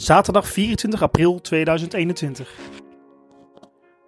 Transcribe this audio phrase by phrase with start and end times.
[0.00, 2.54] Zaterdag 24 april 2021.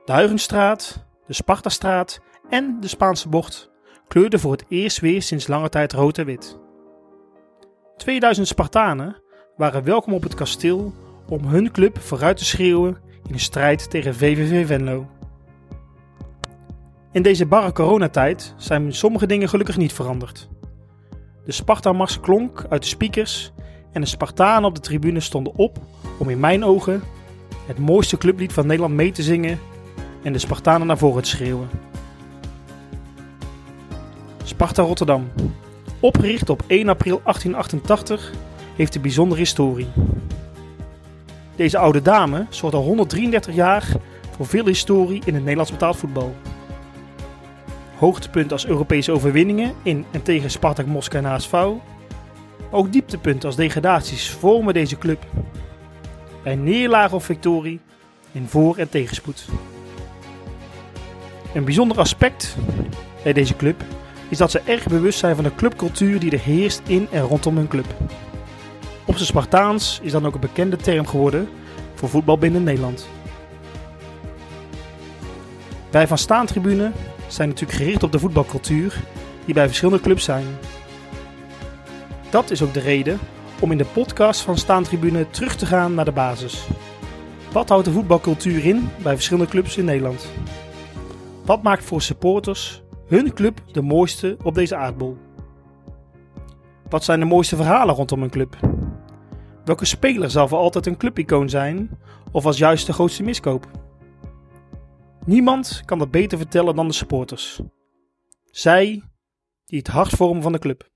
[0.04, 3.70] De Huigenstraat, de Spartastraat en de Spaanse bocht
[4.08, 6.58] kleurden voor het eerst weer sinds lange tijd rood en wit.
[7.96, 9.22] 2000 Spartanen
[9.56, 10.94] waren welkom op het kasteel
[11.28, 15.06] om hun club vooruit te schreeuwen in de strijd tegen VVV Venlo.
[17.10, 20.48] In deze barre coronatijd zijn sommige dingen gelukkig niet veranderd.
[21.44, 23.52] De Sparta-mars klonk uit de speakers
[23.92, 25.78] en de Spartanen op de tribune stonden op
[26.18, 27.02] om in mijn ogen
[27.66, 29.58] het mooiste clublied van Nederland mee te zingen
[30.22, 31.68] en de Spartanen naar voren te schreeuwen.
[34.44, 35.28] Sparta Rotterdam.
[36.00, 38.32] Opgericht op 1 april 1888
[38.76, 39.88] heeft een bijzondere historie.
[41.56, 43.86] Deze oude dame zorgt al 133 jaar
[44.30, 46.34] voor veel historie in het Nederlands betaald voetbal.
[47.96, 51.66] Hoogtepunt als Europese overwinningen in en tegen Spartak Moskou en HSV.
[52.74, 55.24] Ook dieptepunten als degradaties vormen deze club.
[56.42, 57.80] Bij neerlagen of victorie
[58.32, 59.48] in voor- en tegenspoed.
[61.54, 62.56] Een bijzonder aspect
[63.22, 63.84] bij deze club
[64.28, 67.56] is dat ze erg bewust zijn van de clubcultuur die er heerst in en rondom
[67.56, 67.86] hun club.
[69.06, 71.48] Op zijn Spartaans is dan ook een bekende term geworden
[71.94, 73.08] voor voetbal binnen Nederland.
[75.90, 76.92] Wij van Staantribune
[77.26, 79.00] zijn natuurlijk gericht op de voetbalcultuur
[79.44, 80.44] die bij verschillende clubs zijn.
[82.32, 83.18] Dat is ook de reden
[83.60, 86.66] om in de podcast van Staantribune terug te gaan naar de basis.
[87.52, 90.28] Wat houdt de voetbalcultuur in bij verschillende clubs in Nederland?
[91.44, 95.16] Wat maakt voor supporters hun club de mooiste op deze aardbol?
[96.88, 98.56] Wat zijn de mooiste verhalen rondom een club?
[99.64, 101.90] Welke speler zal voor altijd een clubicoon zijn
[102.30, 103.66] of als juist de grootste miskoop?
[105.24, 107.60] Niemand kan dat beter vertellen dan de supporters.
[108.50, 109.02] Zij
[109.64, 110.90] die het hart vormen van de club.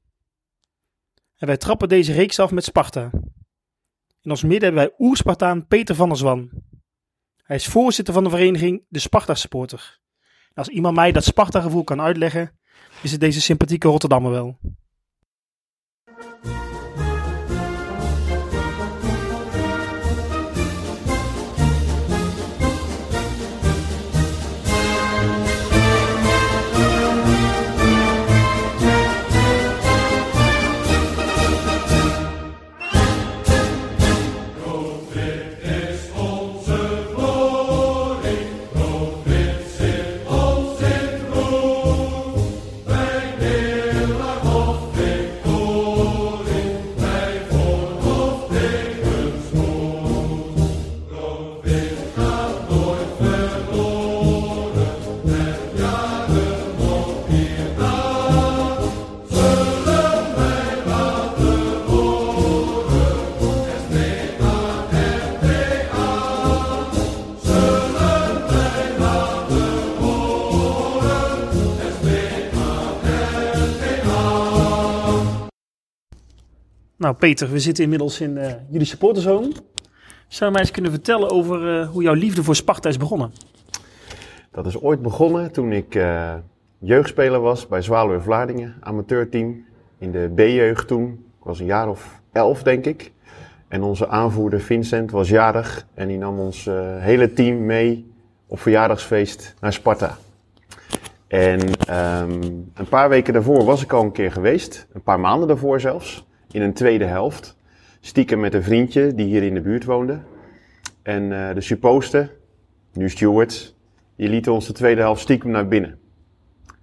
[1.36, 3.10] En wij trappen deze reeks af met Sparta.
[4.20, 6.50] In ons midden hebben wij oerspartaan Peter van der Zwan.
[7.42, 10.00] Hij is voorzitter van de vereniging De Sparta Supporter.
[10.54, 12.58] Als iemand mij dat Sparta gevoel kan uitleggen,
[13.02, 14.58] is het deze sympathieke Rotterdammer wel.
[77.06, 79.52] Nou Peter, we zitten inmiddels in uh, jullie supportershome.
[80.28, 83.32] Zou je mij eens kunnen vertellen over uh, hoe jouw liefde voor Sparta is begonnen?
[84.50, 86.34] Dat is ooit begonnen toen ik uh,
[86.78, 89.64] jeugdspeler was bij Zwaluwe Vlaardingen, amateurteam.
[89.98, 91.24] In de B-jeugd toen.
[91.38, 93.12] Ik was een jaar of elf denk ik.
[93.68, 96.64] En onze aanvoerder Vincent was jarig en die nam ons
[96.98, 98.12] hele team mee
[98.46, 100.16] op verjaardagsfeest naar Sparta.
[101.26, 105.48] En um, een paar weken daarvoor was ik al een keer geweest, een paar maanden
[105.48, 107.56] daarvoor zelfs in een tweede helft.
[108.00, 110.18] Stiekem met een vriendje die hier in de buurt woonde.
[111.02, 112.32] En uh, de supposter,
[112.92, 113.76] nu stewards,
[114.16, 115.98] die lieten ons de tweede helft stiekem naar binnen.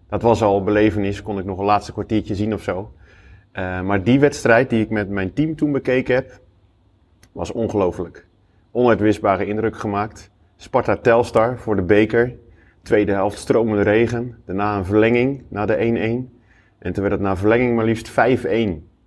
[0.09, 2.93] Dat was al belevenis, kon ik nog een laatste kwartiertje zien of zo.
[3.53, 6.39] Uh, maar die wedstrijd die ik met mijn team toen bekeken heb,
[7.31, 8.25] was ongelooflijk.
[8.71, 10.31] Onuitwisbare indruk gemaakt.
[10.55, 12.35] Sparta Telstar voor de beker.
[12.81, 14.37] Tweede helft stromende regen.
[14.45, 15.79] Daarna een verlenging, na de 1-1.
[16.79, 18.13] En toen werd het na verlenging maar liefst 5-1.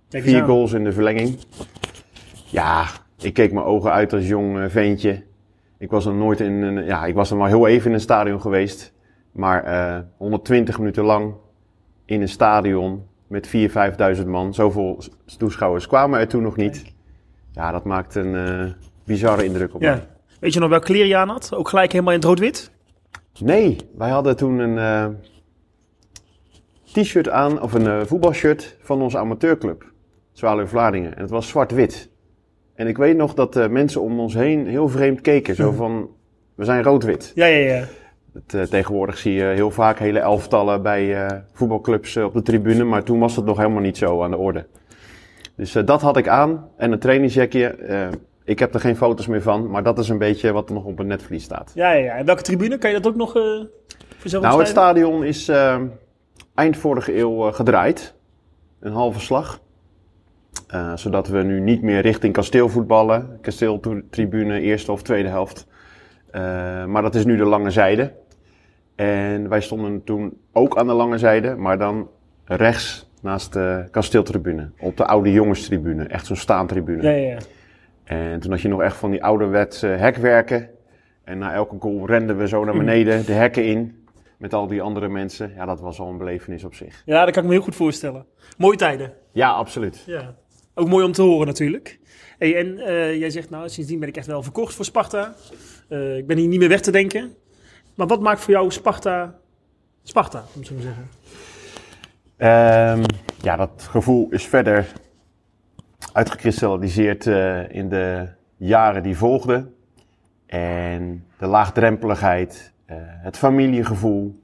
[0.09, 1.39] Vier goals in de verlenging.
[2.45, 2.85] Ja,
[3.19, 5.23] ik keek mijn ogen uit als jong ventje.
[5.77, 7.99] Ik was er nooit in een, ja, ik was er maar heel even in een
[7.99, 8.93] stadion geweest.
[9.31, 11.33] Maar uh, 120 minuten lang
[12.05, 14.53] in een stadion met 4.000, 5.000 man.
[14.53, 15.03] Zoveel
[15.37, 16.93] toeschouwers kwamen er toen nog niet.
[17.51, 18.71] Ja, dat maakt een uh,
[19.05, 19.91] bizarre indruk op ja.
[19.91, 20.07] mij.
[20.39, 21.53] Weet je nog welk kleren je aan had?
[21.53, 22.71] Ook gelijk helemaal in het rood-wit?
[23.39, 25.05] Nee, wij hadden toen een uh,
[26.93, 29.95] t-shirt aan, of een voetbalshirt van onze amateurclub.
[30.37, 31.15] Zwaluwe Vlaardingen.
[31.15, 32.09] En het was zwart-wit.
[32.75, 35.55] En ik weet nog dat uh, mensen om ons heen heel vreemd keken.
[35.55, 36.09] Zo van,
[36.55, 37.31] we zijn rood-wit.
[37.35, 37.83] Ja, ja, ja.
[38.33, 42.83] Het, uh, tegenwoordig zie je heel vaak hele elftallen bij uh, voetbalclubs op de tribune.
[42.83, 44.65] Maar toen was dat nog helemaal niet zo aan de orde.
[45.55, 46.69] Dus dat had ik aan.
[46.77, 47.75] En een trainingsjackje.
[48.43, 50.83] Ik heb er geen foto's meer van, maar dat is een beetje wat er nog
[50.83, 51.71] op het netvlies staat.
[51.75, 52.15] Ja, ja, ja.
[52.15, 52.77] En welke tribune?
[52.77, 53.31] Kan je dat ook nog
[54.17, 55.51] voor Nou, het stadion is
[56.55, 58.13] eind vorige eeuw gedraaid.
[58.79, 59.59] Een halve slag.
[60.95, 63.37] Zodat we nu niet meer richting kasteel voetballen.
[63.41, 65.67] Kasteeltribune, eerste of tweede helft.
[66.87, 68.13] maar dat is nu de lange zijde.
[68.95, 72.09] En wij stonden toen ook aan de lange zijde, maar dan
[72.45, 74.69] rechts naast de kasteeltribune.
[74.79, 77.01] Op de oude jongenstribune, echt zo'n staantribune.
[77.03, 77.37] Ja, ja, ja.
[78.03, 80.69] En toen had je nog echt van die ouderwetse hekwerken.
[81.23, 84.05] En na elke goal renden we zo naar beneden, de hekken in.
[84.37, 85.51] Met al die andere mensen.
[85.55, 87.01] Ja, dat was al een belevenis op zich.
[87.05, 88.25] Ja, dat kan ik me heel goed voorstellen.
[88.57, 89.13] Mooie tijden.
[89.31, 90.03] Ja, absoluut.
[90.05, 90.35] Ja.
[90.79, 91.99] Ook mooi om te horen natuurlijk.
[92.37, 95.35] Hey, en uh, jij zegt, nou, sindsdien ben ik echt wel verkocht voor Sparta.
[95.89, 97.33] Uh, ik ben hier niet meer weg te denken.
[97.95, 99.39] Maar wat maakt voor jou Sparta
[100.03, 101.03] Sparta, om zo te zeggen?
[102.99, 103.05] Um,
[103.41, 104.93] ja, dat gevoel is verder
[106.13, 108.27] uitgekristalliseerd uh, in de
[108.57, 109.73] jaren die volgden.
[110.45, 112.71] En de laagdrempeligheid,
[113.21, 114.41] het familiegevoel,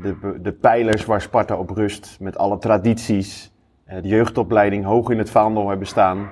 [0.00, 3.49] de, de pijlers waar Sparta op rust, met alle tradities,
[4.02, 6.30] de jeugdopleiding hoog in het vaandel hebben staan.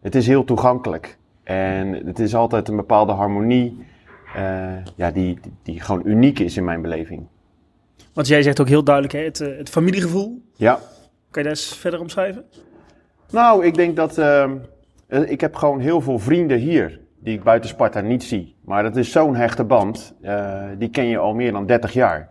[0.00, 1.18] het is heel toegankelijk.
[1.42, 3.86] En het is altijd een bepaalde harmonie
[4.94, 7.26] ja, die, die, gewoon uniek is in mijn beleving.
[8.12, 10.42] Want jij zegt ook heel duidelijk, hè, het, het familiegevoel.
[10.54, 10.74] Ja.
[11.30, 12.44] Kan je daar eens verder omschrijven?
[13.30, 14.18] Nou, ik denk dat.
[14.18, 14.50] Uh,
[15.08, 17.00] ik heb gewoon heel veel vrienden hier.
[17.18, 18.56] die ik buiten Sparta niet zie.
[18.64, 20.14] Maar dat is zo'n hechte band.
[20.22, 22.28] Uh, die ken je al meer dan 30 jaar.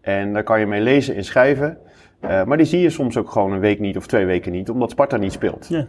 [0.00, 1.78] En daar kan je mee lezen en schrijven.
[2.20, 4.70] Uh, maar die zie je soms ook gewoon een week niet of twee weken niet,
[4.70, 5.66] omdat Sparta niet speelt.
[5.68, 5.86] Ja.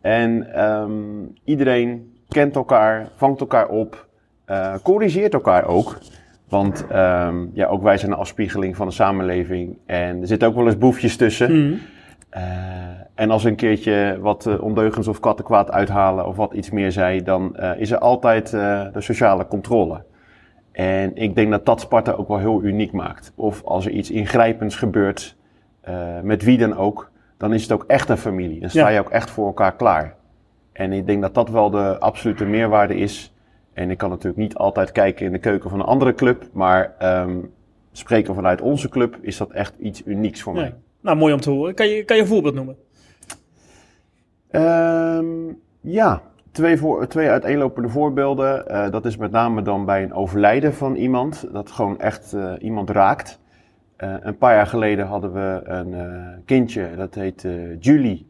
[0.00, 4.06] En um, iedereen kent elkaar, vangt elkaar op,
[4.82, 5.98] corrigeert elkaar ook.
[6.48, 9.78] Want um, ja, ook wij zijn een afspiegeling van de samenleving.
[9.86, 11.52] En er zitten ook wel eens boefjes tussen.
[11.52, 11.78] Mm.
[12.36, 12.40] Uh,
[13.14, 16.92] en als we een keertje wat uh, ondeugens of kattenkwaad uithalen of wat iets meer
[16.92, 20.02] zei, dan uh, is er altijd de sociale controle.
[20.72, 23.32] En ik denk dat dat Sparta ook wel heel uniek maakt.
[23.34, 25.36] Of als er iets ingrijpends gebeurt,
[26.22, 28.60] met wie dan ook, dan is het ook echt een familie.
[28.60, 30.14] Dan sta je ook echt voor elkaar klaar.
[30.72, 33.34] En ik denk dat dat wel de absolute meerwaarde is.
[33.72, 36.94] En ik kan natuurlijk niet altijd kijken in de keuken van een andere club, maar
[37.02, 37.52] um,
[37.92, 40.60] spreken vanuit onze club is dat echt iets unieks voor ja.
[40.60, 40.74] mij.
[41.00, 41.74] Nou, mooi om te horen.
[41.74, 42.76] Kan je, kan je een voorbeeld noemen?
[44.50, 48.64] Um, ja, twee, voor, twee uiteenlopende voorbeelden.
[48.70, 51.46] Uh, dat is met name dan bij een overlijden van iemand.
[51.52, 53.38] Dat gewoon echt uh, iemand raakt.
[53.98, 55.94] Uh, een paar jaar geleden hadden we een
[56.44, 57.46] kindje, dat heet
[57.80, 58.26] Julie.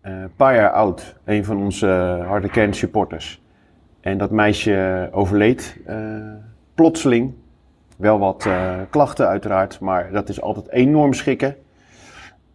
[0.00, 1.16] een paar jaar oud.
[1.24, 1.86] Een van onze
[2.26, 3.42] harde kern supporters.
[4.00, 5.80] En dat meisje overleed
[6.74, 7.34] plotseling.
[7.96, 8.48] Wel wat
[8.90, 11.56] klachten uiteraard, maar dat is altijd enorm schikken.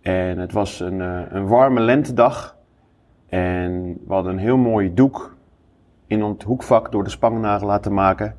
[0.02, 1.00] En het was een,
[1.36, 2.58] een warme lentedag.
[3.30, 5.36] En we hadden een heel mooi doek
[6.08, 8.36] in het hoekvak door de spangnagel laten maken.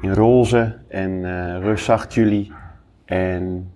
[0.00, 2.52] In roze en uh, jullie.
[3.06, 3.72] En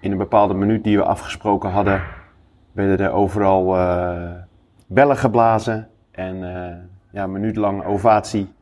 [0.00, 2.02] in een bepaalde minuut die we afgesproken hadden,
[2.72, 4.30] werden er overal uh,
[4.86, 5.88] bellen geblazen.
[6.10, 6.36] En
[7.12, 8.52] ja, een minuut lang ovatie.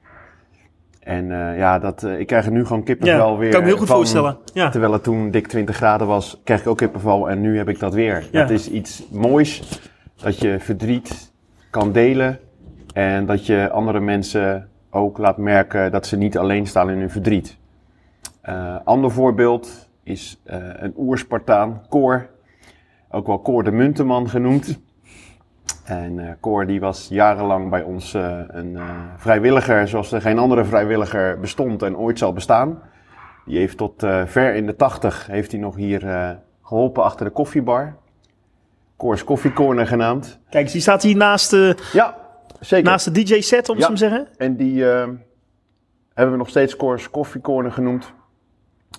[1.08, 3.50] En uh, ja, dat, uh, ik krijg er nu gewoon kippenvel ja, weer.
[3.50, 4.36] kan me heel goed van, voorstellen.
[4.52, 4.68] Ja.
[4.68, 7.78] Terwijl het toen dik 20 graden was, kreeg ik ook kippenvel en nu heb ik
[7.78, 8.28] dat weer.
[8.30, 8.40] Ja.
[8.40, 9.80] Dat is iets moois,
[10.16, 11.32] dat je verdriet
[11.70, 12.38] kan delen
[12.94, 17.10] en dat je andere mensen ook laat merken dat ze niet alleen staan in hun
[17.10, 17.56] verdriet.
[18.48, 22.28] Uh, ander voorbeeld is een oerspartaan, Cor,
[23.10, 24.78] ook wel Cor de Munteman genoemd.
[25.84, 30.38] En uh, Cor die was jarenlang bij ons uh, een uh, vrijwilliger zoals er geen
[30.38, 32.82] andere vrijwilliger bestond en ooit zal bestaan.
[33.44, 33.94] Die heeft tot
[34.26, 36.00] ver in de tachtig heeft hij nog hier
[36.62, 37.96] geholpen achter de koffiebar.
[38.96, 40.40] Coors Koffiecorner genaamd.
[40.50, 42.16] Kijk, eens, die staat hier naast de, ja,
[42.60, 42.90] zeker.
[42.90, 43.82] naast de DJ-set, om ja.
[43.82, 44.28] zo te zeggen.
[44.36, 44.82] En die
[46.14, 48.12] hebben we nog steeds Coors Koffiecorner genoemd.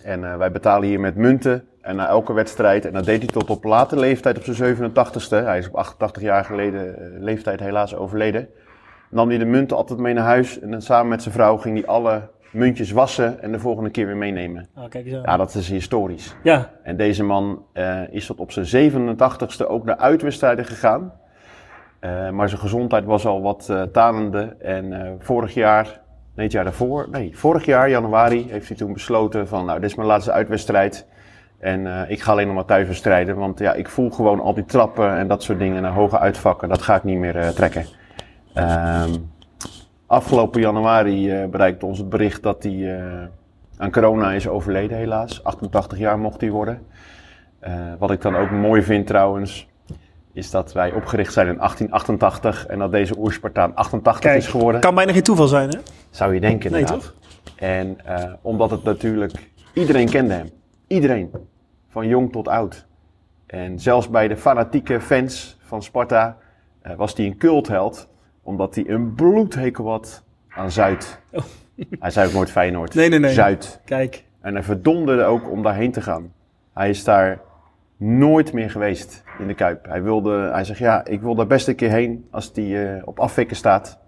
[0.03, 1.69] En wij betalen hier met munten.
[1.81, 5.29] En na elke wedstrijd, en dat deed hij tot op late leeftijd, op zijn 87ste,
[5.29, 8.47] hij is op 88 jaar geleden uh, leeftijd helaas overleden,
[9.09, 11.77] nam hij de munten altijd mee naar huis en dan samen met zijn vrouw ging
[11.77, 14.67] hij alle muntjes wassen en de volgende keer weer meenemen.
[14.75, 15.25] Oh, kijk eens.
[15.25, 16.35] Ja, dat is historisch.
[16.43, 16.69] Ja.
[16.83, 21.13] En deze man uh, is tot op zijn 87ste ook naar uitwedstrijden gegaan.
[22.31, 26.01] Maar zijn gezondheid was al wat talende en vorig jaar,
[26.39, 29.89] nee het jaar daarvoor, nee, vorig jaar, januari, heeft hij toen besloten van nou, dit
[29.89, 31.05] is mijn laatste uitwedstrijd.
[31.59, 34.53] En uh, ik ga alleen nog maar thuis bestrijden, want ja, ik voel gewoon al
[34.53, 36.69] die trappen en dat soort dingen naar hoge uitvakken.
[36.69, 37.85] Dat ga ik niet meer uh, trekken.
[38.55, 39.31] Um,
[40.07, 43.01] afgelopen januari uh, bereikte ons het bericht dat hij
[43.77, 45.43] aan corona is overleden helaas.
[45.43, 46.81] 88 jaar mocht hij worden.
[47.97, 49.67] wat ik dan ook mooi vind trouwens.
[50.33, 54.81] is dat wij opgericht zijn in 1888 en dat deze Oerspartaan 88 is geworden.
[54.81, 55.79] Kan bijna geen toeval zijn, hè?
[56.09, 57.13] Zou je denken, Nee, inderdaad.
[57.55, 59.51] En eh, omdat het natuurlijk...
[59.73, 60.49] Iedereen kende hem.
[60.87, 61.31] Iedereen.
[61.89, 62.87] Van jong tot oud.
[63.45, 66.37] En zelfs bij de fanatieke fans van Sparta
[66.81, 68.07] eh, was hij een cultheld.
[68.43, 71.19] Omdat hij een bloedhekel had aan Zuid.
[71.31, 71.43] Oh.
[71.99, 72.93] Hij zei ook nooit Feyenoord.
[72.93, 73.33] Nee, nee, nee.
[73.33, 73.81] Zuid.
[73.85, 74.23] Kijk.
[74.41, 76.33] En hij verdonderde ook om daarheen te gaan.
[76.73, 77.41] Hij is daar
[77.97, 79.85] nooit meer geweest in de Kuip.
[79.85, 83.01] Hij, wilde, hij zegt, ja, ik wil daar best een keer heen als die eh,
[83.05, 83.99] op afwikken staat.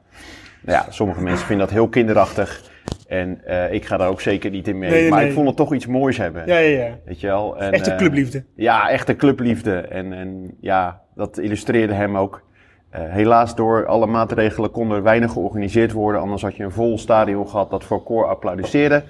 [0.61, 2.69] Nou ja, sommige mensen vinden dat heel kinderachtig.
[3.07, 4.89] En eh, ik ga daar ook zeker niet in mee.
[4.89, 5.27] Nee, nee, maar nee.
[5.27, 6.45] ik vond het toch iets moois hebben.
[6.45, 6.97] Ja, ja, ja.
[7.05, 7.57] Weet je wel?
[7.57, 8.43] En, Echte eh, clubliefde.
[8.55, 9.77] ja, echte clubliefde.
[9.77, 12.43] En, en ja, dat illustreerde hem ook.
[12.89, 16.21] Eh, helaas door alle maatregelen kon er weinig georganiseerd worden.
[16.21, 19.03] Anders had je een vol stadion gehad dat voor koor applaudisseerde.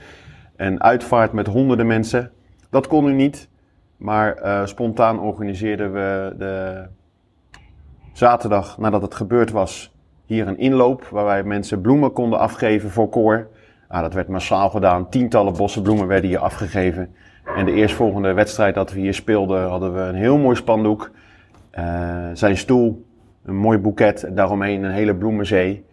[0.56, 2.32] Een uitvaart met honderden mensen.
[2.70, 3.50] Dat kon nu niet.
[3.98, 4.36] Maar
[4.68, 6.86] spontaan organiseerden we de
[8.14, 9.91] zaterdag nadat het gebeurd was
[10.32, 11.08] hier een inloop.
[11.12, 13.48] Waar wij mensen bloemen konden afgeven voor koor.
[13.88, 15.10] Ah, dat werd massaal gedaan.
[15.10, 17.14] Tientallen bossen bloemen werden hier afgegeven.
[17.56, 21.12] En de eerstvolgende wedstrijd dat we hier speelden hadden we een heel mooi spandoek.
[21.72, 21.84] Eh,
[22.34, 23.06] zijn stoel,
[23.46, 25.86] een mooi boeket en daaromheen een hele bloemenzee.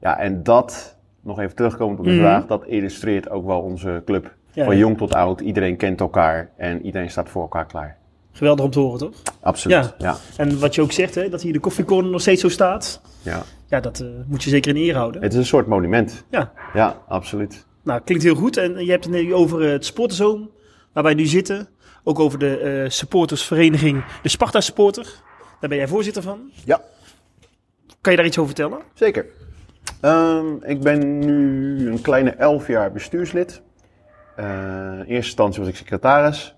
[0.00, 2.20] Ja, en dat, nog even terugkomend op de Mhm.
[2.20, 4.34] vraag, dat illustreert ook wel onze club.
[4.52, 4.80] Ja, Van ja.
[4.80, 7.96] jong tot oud, iedereen kent elkaar en iedereen staat voor elkaar klaar.
[8.32, 9.22] Geweldig om te horen, toch?
[9.40, 9.94] Absoluut.
[9.98, 10.16] Ja, ja.
[10.36, 13.00] En wat je ook zegt, hè, dat hier de koffiecorner nog steeds zo staat.
[13.22, 13.42] Ja,
[13.80, 15.22] dat eh, moet je zeker in eer houden.
[15.22, 16.24] Het is een soort monument.
[16.30, 17.66] Ja, Ja, absoluut.
[17.82, 18.56] nou, klinkt heel goed.
[18.56, 20.50] En je hebt het nu over eh, het supporterzoom,
[20.92, 21.68] waar wij nu zitten.
[22.04, 25.04] Ook over de eh, supportersvereniging, de Sparta Supporter.
[25.60, 26.50] Daar ben jij voorzitter van.
[26.64, 26.80] Ja.
[28.00, 28.82] Kan je daar iets over vertellen?
[28.94, 29.26] Zeker.
[30.00, 33.62] Ehm, ik ben nu een kleine elf jaar bestuurslid.
[34.36, 36.54] In eerste instantie was ik secretaris.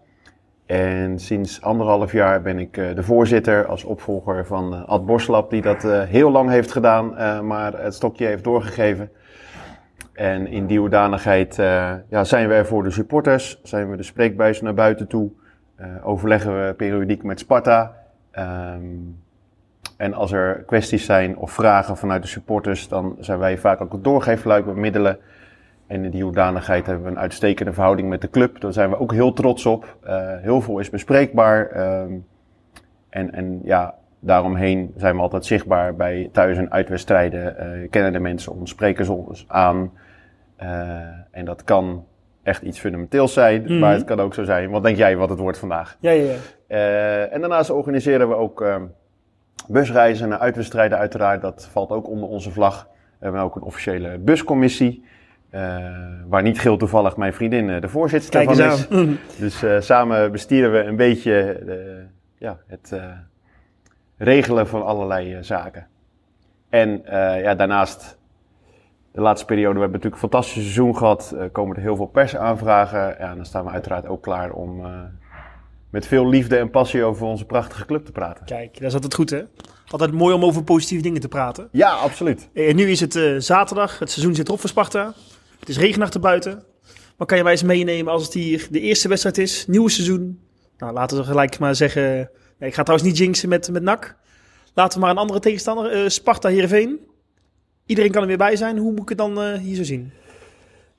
[0.66, 5.50] En sinds anderhalf jaar ben ik eh, de voorzitter als opvolger van eh, Ad Borslap,
[5.50, 7.14] die dat eh, heel lang heeft gedaan,
[7.46, 9.10] maar het stokje heeft doorgegeven.
[10.12, 11.56] En in die hoedanigheid
[12.08, 15.30] ja, zijn we er voor de supporters, zijn we de spreekbuis naar buiten toe,
[16.02, 17.94] overleggen we periodiek met Sparta.
[18.30, 18.84] Ehm,
[19.96, 23.92] en als er kwesties zijn of vragen vanuit de supporters, dan zijn wij vaak ook
[23.92, 25.18] het doorgeefluik bemiddelen.
[25.86, 28.60] En in die hoedanigheid hebben we een uitstekende verhouding met de club.
[28.60, 29.96] Daar zijn we ook heel trots op.
[30.02, 31.66] Eh, heel veel is bespreekbaar.
[31.70, 32.12] ehm,
[33.08, 37.58] en, en ja, daaromheen zijn we altijd zichtbaar bij thuis- en uitwedstrijden.
[37.58, 39.92] Eh, kennen de mensen ons, spreken ze ons aan.
[40.56, 40.68] Eh,
[41.30, 42.04] en dat kan
[42.42, 43.78] echt iets fundamenteels zijn, Mhm.
[43.78, 44.70] maar het kan ook zo zijn.
[44.70, 45.96] Wat denk jij wat het wordt vandaag?
[46.00, 46.32] Ja, ja,
[46.68, 47.24] ja.
[47.24, 48.82] En daarnaast organiseren we ook ehm,
[49.68, 51.40] busreizen naar uitwedstrijden uiteraard.
[51.40, 52.88] Dat valt ook onder onze vlag.
[53.18, 55.04] We hebben ook een officiële buscommissie.
[55.56, 58.88] Eh, waar niet geheel toevallig mijn vriendin eh, de voorzitter van is.
[58.90, 59.18] aan.
[59.38, 61.60] Dus eh, samen bestieren we een beetje
[62.38, 62.92] ja, het
[64.16, 65.86] regelen van allerlei zaken.
[66.68, 67.02] En
[67.42, 68.18] ja, daarnaast,
[69.12, 71.34] de laatste periode, we hebben natuurlijk een fantastisch seizoen gehad.
[71.38, 72.98] eh, komen er heel veel persaanvragen.
[72.98, 74.82] Ja, en dan staan we uiteraard ook klaar om
[75.90, 78.44] met veel liefde en passie over onze prachtige club te praten.
[78.44, 79.42] Kijk, dat is altijd goed, hè?
[79.88, 81.68] Altijd mooi om over positieve dingen te praten.
[81.72, 82.48] Ja, absoluut.
[82.54, 85.12] En nu is het zaterdag, het seizoen zit erop voor Sparta.
[85.66, 86.62] Het is regenachtig buiten.
[87.16, 90.40] Maar kan je mij eens meenemen als het hier de eerste wedstrijd is, nieuwe seizoen?
[90.78, 92.30] Nou, laten we gelijk maar zeggen...
[92.58, 94.16] nee, ik ga trouwens niet jinxen met, met NAC.
[94.74, 96.98] Laten we maar een andere tegenstander, eh, Sparta Heerenveen.
[97.86, 98.78] Iedereen kan er weer bij zijn.
[98.78, 100.12] Hoe moet ik het dan eh, hier zo zien?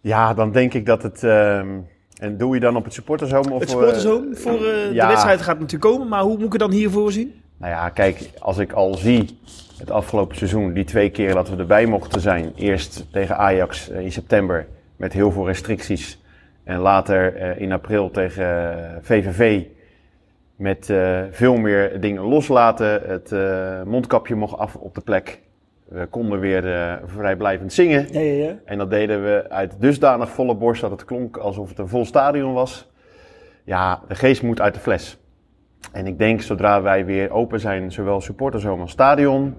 [0.01, 1.23] Ja, dan denk ik dat het...
[1.23, 1.79] ehm,
[2.17, 3.51] en doe je dan op het supportershome?
[3.51, 5.05] Of, Het supportershome voor eh, ja.
[5.05, 6.07] de wedstrijd gaat natuurlijk komen.
[6.07, 7.41] Maar hoe moet ik het dan hiervoor zien?
[7.57, 9.39] Nou ja, kijk, als ik al zie
[9.79, 12.51] het afgelopen seizoen, die twee keer dat we erbij mochten zijn.
[12.55, 16.21] Eerst tegen Ajax eh, in september met heel veel restricties.
[16.63, 19.63] En later eh, in april tegen VVV
[20.55, 23.01] met eh, veel meer dingen loslaten.
[23.05, 23.31] Het
[23.85, 25.39] mondkapje mocht af op de plek.
[25.85, 28.07] We konden weer vrijblijvend zingen.
[28.11, 28.55] Ja, ja, ja.
[28.65, 32.05] En dat deden we uit dusdanig volle borst dat het klonk alsof het een vol
[32.05, 32.91] stadion was.
[33.63, 35.17] Ja, de geest moet uit de fles.
[35.91, 39.55] En ik denk zodra wij weer open zijn, zowel supporterzone als stadion,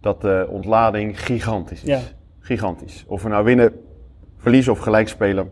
[0.00, 1.88] dat de ontlading gigantisch is.
[1.88, 2.00] Ja.
[2.40, 3.04] Gigantisch.
[3.06, 3.72] Of we nou winnen,
[4.36, 5.50] verliezen of gelijk spelen.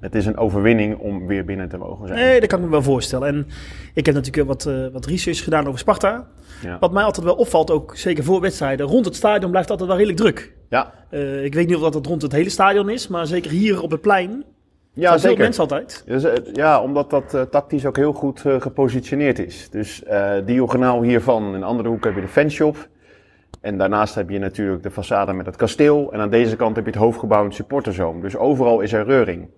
[0.00, 2.20] Het is een overwinning om weer binnen te mogen zijn.
[2.20, 3.28] Nee, dat kan ik me wel voorstellen.
[3.28, 3.46] En
[3.94, 6.26] ik heb natuurlijk wat, eh, wat research gedaan over Sparta.
[6.62, 6.78] Ja.
[6.78, 9.98] Wat mij altijd wel opvalt, ook zeker voor wedstrijden, rond het stadion blijft het altijd
[9.98, 10.52] wel redelijk druk.
[10.68, 13.50] Ja, Eh, ik weet niet of dat het rond het hele stadion is, maar zeker
[13.50, 14.44] hier op het plein
[14.92, 15.38] ja veel zeker.
[15.38, 16.04] mensen altijd.
[16.52, 19.70] Ja, omdat dat eh, tactisch ook heel goed eh, gepositioneerd is.
[19.70, 22.88] Dus eh diagonaal hiervan, in een andere hoek heb je de fanshop.
[23.60, 26.12] En daarnaast heb je natuurlijk de façade met het kasteel.
[26.12, 28.20] En aan deze kant heb je het hoofdgebouw en het supporterzone.
[28.20, 29.48] Dus overal is er reuring.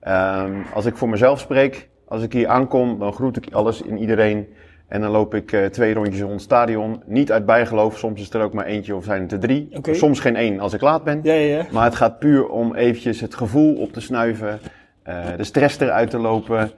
[0.00, 3.98] Ehm, als ik voor mezelf spreek, als ik hier aankom, dan groet ik alles en
[3.98, 4.54] iedereen.
[4.88, 7.02] En dan loop ik eh, twee rondjes rond het stadion.
[7.06, 9.68] Niet uit bijgeloof, soms is er ook maar eentje of zijn het er drie.
[9.82, 11.20] Soms geen één als ik laat ben.
[11.22, 11.66] Ja, ja, ja.
[11.70, 14.58] Maar het gaat puur om eventjes het gevoel op te snuiven,
[15.02, 16.70] eh, de stress eruit te lopen.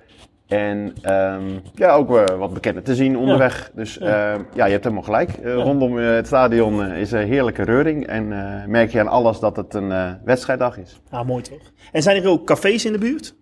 [0.47, 1.43] En ehm,
[1.75, 3.71] ja, ook eh, wat bekenden te zien onderweg.
[3.75, 4.33] Dus Ja.
[4.55, 5.31] je hebt helemaal gelijk.
[5.45, 8.07] Rondom het stadion is een heerlijke reuring.
[8.07, 8.29] En
[8.71, 11.01] merk je aan alles dat het een wedstrijddag is.
[11.11, 11.73] Ah, mooi toch.
[11.93, 13.35] En zijn er ook cafés in de buurt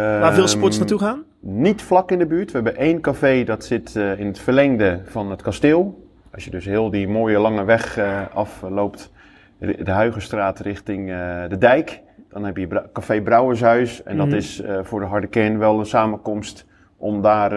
[0.00, 1.22] waar veel Ehm, sporters naartoe gaan?
[1.40, 2.50] Niet vlak in de buurt.
[2.52, 6.08] We hebben één café dat zit eh, in het verlengde van het kasteel.
[6.32, 9.12] Als je dus heel die mooie lange weg eh, afloopt,
[9.58, 12.00] de de Huigenstraat richting eh, de dijk.
[12.28, 14.02] Dan heb je café Brouwershuis.
[14.02, 14.36] En dat Mhm.
[14.36, 17.52] is voor de harde kern wel een samenkomst om daar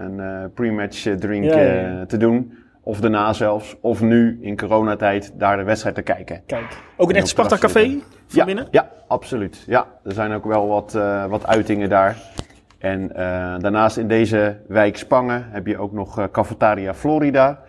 [0.00, 2.06] een pre-match drink Ja, ja, ja.
[2.06, 2.52] te doen.
[2.86, 3.76] Of daarna zelfs.
[3.80, 6.42] Of nu in coronatijd daar de wedstrijd te kijken.
[6.46, 8.00] Kijk, ook een En echt Sparta-café zitten.
[8.00, 8.68] van ja, binnen?
[8.70, 9.64] Ja, absoluut.
[9.66, 12.16] Ja, er zijn ook wel wat, eh, wat uitingen daar.
[12.78, 17.60] En eh, daarnaast in deze wijk Spangen heb je ook nog eh Cafetaria Florida.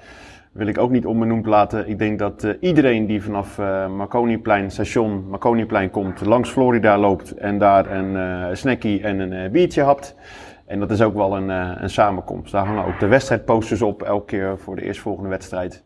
[0.51, 1.89] Wil ik ook niet onbenoemd laten.
[1.89, 3.57] Ik denk dat iedereen die vanaf
[3.89, 10.15] Marconiplein, station Marconiplein komt, langs Florida loopt en daar een snackie en een biertje hapt.
[10.67, 12.51] En dat is ook wel een, eh, een samenkomst.
[12.51, 15.83] Daar hangen ook de wedstrijdposters op, elke keer voor de eerstvolgende wedstrijd.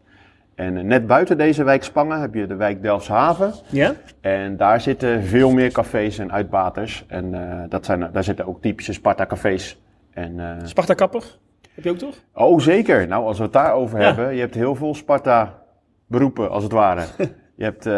[0.55, 3.53] En eh, net buiten deze wijk Spangen heb je de wijk Delfshaven.
[3.69, 3.93] Ja?
[4.21, 7.05] En daar zitten veel meer cafés en uitbaters.
[7.07, 9.81] En eh, dat zijn, daar zitten ook typische Sparta-cafés.
[10.13, 11.37] En, Sparta-kapper?
[11.73, 12.15] Heb je ook toch?
[12.33, 13.07] oh, zeker.
[13.07, 14.05] Nou, als we het daarover Ja.
[14.05, 14.33] hebben.
[14.33, 17.01] Je hebt heel veel Sparta-beroepen, als het ware.
[17.55, 17.89] je hebt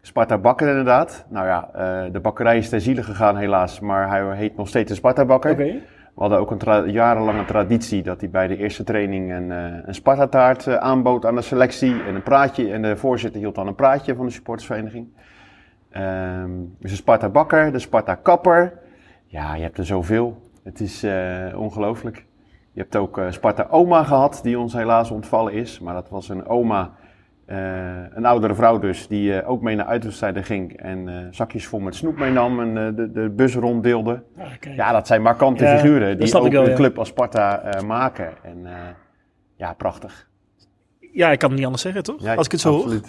[0.00, 1.26] Sparta-bakker inderdaad.
[1.28, 1.68] Nou ja,
[2.08, 3.80] de bakkerij is ter ziele gegaan helaas.
[3.80, 5.50] Maar hij heet nog steeds de Sparta-bakker.
[5.50, 5.74] Oké.
[6.14, 9.94] We hadden ook een jarenlange traditie dat hij bij de eerste training een, eh, een
[9.94, 12.02] Sparta-taart eh, aanbood aan de selectie.
[12.02, 12.72] En een praatje.
[12.72, 15.06] En de voorzitter hield dan een praatje van de supportersvereniging.
[15.90, 18.78] Ehm dus de Sparta-bakker, de Sparta-kapper.
[19.26, 20.50] Ja, je hebt er zoveel.
[20.62, 22.24] Het is eh, ongelooflijk.
[22.72, 25.80] Je hebt ook eh, Sparta-oma gehad, die ons helaas ontvallen is.
[25.80, 26.90] Maar dat was een oma,
[27.46, 30.76] een oudere vrouw dus, die eh, ook mee naar uitwedstrijden ging.
[30.80, 34.22] En eh, zakjes vol met snoep meenam en eh, de, de bus ronddeelde.
[34.38, 34.74] Ah.
[34.76, 36.76] Ja, dat zijn markante Ja, figuren die ook wel, een ja.
[36.76, 38.32] club als Sparta eh, maken.
[38.42, 38.72] En eh,
[39.56, 40.28] ja, prachtig.
[41.12, 42.22] Ja, ik kan het niet anders zeggen, toch?
[42.22, 42.78] Ja, Als ik het zo hoor.
[42.82, 43.08] absoluut.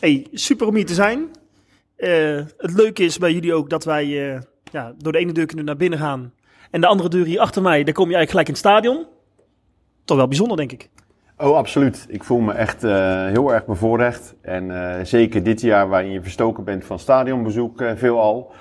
[0.00, 1.28] Hey, super om hier te zijn.
[1.96, 4.40] Eh, het leuke is bij jullie ook dat wij eh,
[4.72, 6.32] ja, door de ene deur kunnen naar binnen gaan.
[6.70, 9.06] En de andere deur hier achter mij, daar kom je eigenlijk gelijk in het stadion.
[10.04, 10.88] Toch wel bijzonder, denk ik.
[11.38, 12.06] Oh, absoluut.
[12.08, 14.34] Ik voel me echt eh, heel erg bevoorrecht.
[14.40, 18.52] En eh, zeker dit jaar waarin je verstoken bent van stadionbezoek eh, veelal.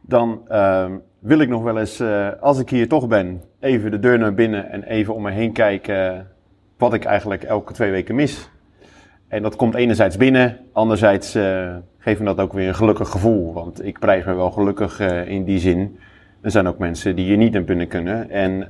[0.00, 2.02] Dan ehm, wil ik nog wel eens,
[2.40, 5.52] als ik hier toch ben, even de deur naar binnen en even om me heen
[5.52, 6.28] kijken
[6.78, 8.50] wat ik eigenlijk elke twee weken mis.
[9.28, 11.32] En dat komt enerzijds binnen, anderzijds
[11.98, 13.52] geeft me dat ook weer een gelukkig gevoel.
[13.52, 15.98] Want ik prijs me wel gelukkig in die zin.
[16.40, 18.68] Er zijn ook mensen die hier niet naar binnen kunnen en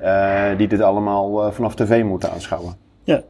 [0.56, 2.87] die dit allemaal vanaf tv moeten aanschouwen.
[3.08, 3.22] Ja.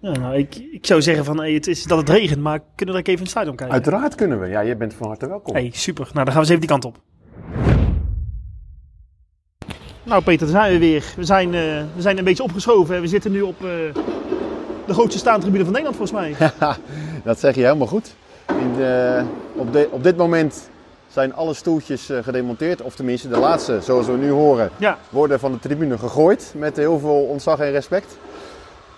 [0.00, 2.94] Ja, nou, ik, ik zou zeggen van, hey, het is dat het regent, maar kunnen
[2.94, 3.74] we er even in het stadion kijken?
[3.74, 4.46] Uiteraard kunnen we.
[4.46, 5.54] Ja, je bent van harte welkom.
[5.54, 6.04] Hey, super.
[6.12, 7.00] Nou, dan gaan we eens even die kant op.
[10.02, 11.04] Nou, Peter, daar zijn we weer.
[11.16, 11.60] We zijn, eh,
[11.94, 13.00] we zijn een beetje opgeschoven.
[13.00, 13.70] We zitten nu op eh,
[14.86, 16.50] de grootste staantribune van Nederland, volgens mij.
[17.24, 18.14] dat zeg je helemaal goed.
[18.48, 19.22] In de,
[19.54, 20.70] op, de, op dit moment
[21.08, 22.82] zijn alle stoeltjes eh, gedemonteerd.
[22.82, 26.54] Of tenminste, de laatste, zoals we nu horen, Ja, worden van de tribune gegooid.
[26.56, 28.18] Met heel veel ontzag en respect.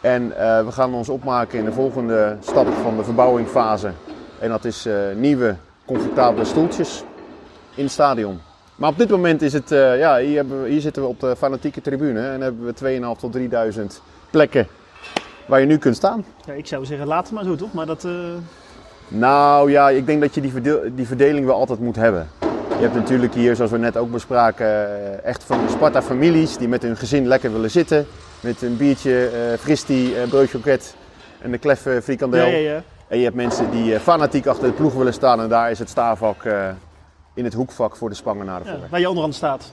[0.01, 3.91] En eh, we gaan ons opmaken in de volgende stap van de verbouwingfase.
[4.39, 5.57] En dat is eh, nieuwe,
[5.87, 7.05] comfortabele stoeltjes
[7.75, 8.41] in het stadion.
[8.77, 11.21] Maar op dit moment is het, eh, ja, hier, hebben we, hier zitten we op
[11.21, 12.29] de fanatieke tribune.
[12.29, 12.75] En hebben we
[13.17, 13.85] 2.500 tot 3.000
[14.31, 14.67] plekken
[15.47, 16.25] waar je nu kunt staan.
[16.47, 17.73] ja ik zou zeggen, laat het maar zo, toch?
[17.73, 18.07] Maar dat...
[19.09, 22.29] Nou ja, ik denk dat je die, verdeel- die verdeling wel altijd moet hebben.
[22.69, 26.83] Je hebt natuurlijk hier, zoals we net ook bespraken, echt van de Sparta-families die met
[26.83, 28.07] hun gezin lekker willen zitten.
[28.41, 30.95] Met een biertje, eh fristie, eh, broodje kroket
[31.41, 32.47] en de kleffe frikandel.
[32.47, 32.83] ja, ja, ja.
[33.09, 35.79] En je hebt mensen die eh, fanatiek achter de ploeg willen staan en daar is
[35.79, 36.69] het staafvak eh,
[37.35, 38.73] in het hoekvak voor de Spangenaren ja.
[38.73, 38.89] voor.
[38.91, 39.73] Waar je onderhand staat.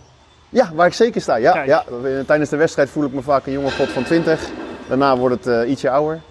[0.50, 1.36] Ja, waar ik zeker sta.
[1.36, 1.68] Ja, Kijk.
[1.68, 1.84] ja,
[2.26, 4.50] tijdens de wedstrijd voel ik me vaak een jonge god van 20.
[4.88, 6.22] Daarna wordt het eh, ietsje ouder.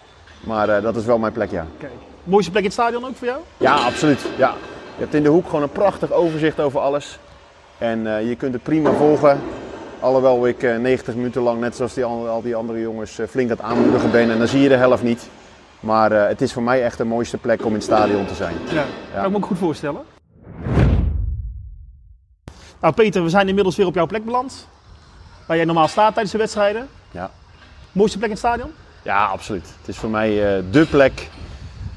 [0.41, 1.67] Maar eh, dat is wel mijn plek, ja.
[1.79, 1.93] Kijk.
[2.25, 3.41] Mooiste plek in het stadion ook voor jou?
[3.57, 4.21] Ja, absoluut.
[4.37, 4.55] Ja.
[4.97, 7.19] Je hebt in de hoek gewoon een prachtig overzicht over alles.
[7.79, 9.41] En eh, je kunt het prima volgen.
[10.05, 13.51] Alhoewel ik eh, 90 minuten lang, net zoals die, al, die andere jongens, eh, flink
[13.51, 14.31] aan het aanmoedigen ben.
[14.31, 15.29] En dan zie je de helft niet.
[15.81, 18.35] Maar eh, het is voor mij echt de mooiste plek om in het stadion te
[18.35, 18.55] zijn.
[18.71, 18.85] Ja.
[19.15, 20.01] Kan ik me ook goed voorstellen.
[22.81, 24.69] Nou, Peter, we zijn inmiddels weer op jouw plek beland.
[25.47, 26.89] Waar jij normaal staat tijdens de wedstrijden.
[27.11, 27.31] Ja.
[27.93, 28.71] Mooiste plek in het stadion?
[29.03, 29.67] Ja, absoluut.
[29.79, 31.31] Het is voor mij eh dé plek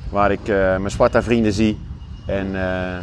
[0.10, 1.80] waar ik eh, mijn Sparta-vrienden zie.
[2.26, 2.98] En eh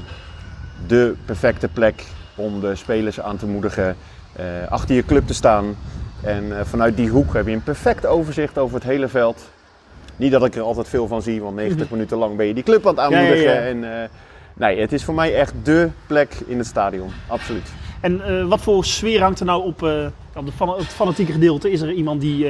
[0.87, 3.97] de perfecte plek om de spelers aan te moedigen.
[4.37, 5.77] Eh, achter je club te staan.
[6.23, 9.43] En eh, vanuit die hoek heb je een perfect overzicht over het hele veld.
[10.17, 12.63] Niet dat ik er altijd veel van zie, want 90 minuten lang ben je die
[12.63, 13.53] club aan het Ja, ja, aanmoedigen.
[13.55, 13.61] ja.
[13.61, 14.09] En, eh,
[14.55, 17.11] nee, het is voor mij echt dé plek in het stadion.
[17.27, 17.69] Absoluut.
[18.01, 19.83] En wat voor sfeer hangt er nou op,
[20.37, 21.71] op de fan- het fanatieke gedeelte?
[21.71, 22.47] Is er iemand die,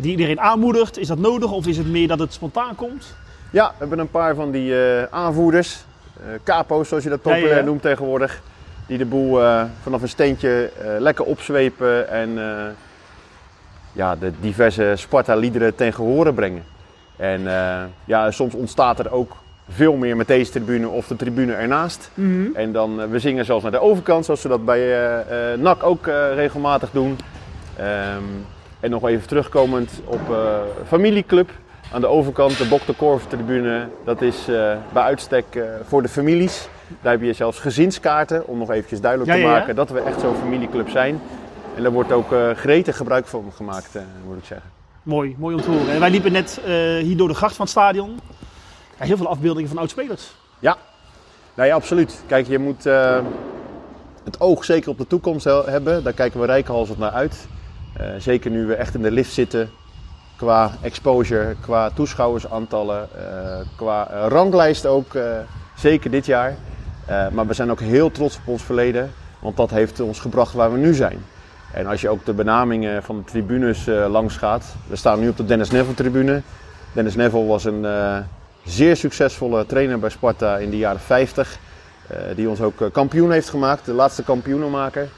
[0.00, 0.98] die iedereen aanmoedigt?
[0.98, 3.14] Is dat nodig of is het meer dat het spontaan komt?
[3.50, 4.74] Ja, we hebben een paar van die
[5.10, 5.84] aanvoerders,
[6.44, 8.40] capo's zoals je dat populair noemt tegenwoordig.
[8.88, 12.64] Die de boel eh, vanaf een steentje eh, lekker opzwepen en eh,
[13.92, 16.64] ja, de diverse Sparta-liederen ten gehore brengen.
[17.16, 17.42] En
[18.04, 19.36] ja, soms ontstaat er ook
[19.68, 22.10] veel meer met deze tribune of de tribune ernaast.
[22.54, 24.94] En dan, we zingen zelfs naar de overkant, zoals we dat bij
[25.56, 27.18] NAC ook regelmatig doen.
[27.76, 28.22] Ehm,
[28.80, 30.20] en nog even terugkomend op
[30.86, 31.50] familieclub.
[31.92, 34.44] Aan de overkant, de Bok de Korf tribune, dat is
[34.92, 36.68] bij uitstek voor de families.
[37.02, 40.20] Daar heb je zelfs gezinskaarten, om nog eventjes duidelijk Ja, te maken dat we echt
[40.20, 41.20] zo'n familieclub zijn.
[41.76, 44.70] En daar wordt ook eh, gretig gebruik van gemaakt, eh, moet ik zeggen.
[45.02, 45.90] Mooi, mooi om te horen.
[45.90, 48.20] En wij liepen net eh, hier door de gracht van het stadion.
[48.98, 50.34] Ja, heel veel afbeeldingen van oud-spelers.
[50.58, 50.76] Ja,
[51.54, 52.22] nee, absoluut.
[52.26, 52.84] Kijk, je moet
[54.24, 56.04] het oog zeker op de toekomst he- hebben.
[56.04, 57.46] Daar kijken we rijkhalsend naar uit.
[58.18, 59.70] Zeker nu we echt in de lift zitten.
[60.36, 63.08] Qua exposure, qua toeschouwersaantallen,
[63.76, 65.06] qua ranglijst ook.
[65.76, 66.56] zeker dit jaar.
[67.08, 69.10] Eh, maar we zijn ook heel trots op ons verleden.
[69.38, 71.18] Want dat heeft ons gebracht waar we nu zijn.
[71.72, 74.64] En als je ook de benamingen van de tribunes eh, langs gaat.
[74.86, 76.42] We staan nu op de Dennis Neville tribune.
[76.92, 78.16] Dennis Neville was een eh,
[78.64, 81.58] zeer succesvolle trainer bij Sparta in de jaren 50.
[82.06, 85.08] eh, die ons ook kampioen heeft gemaakt, de laatste kampioenenmaker.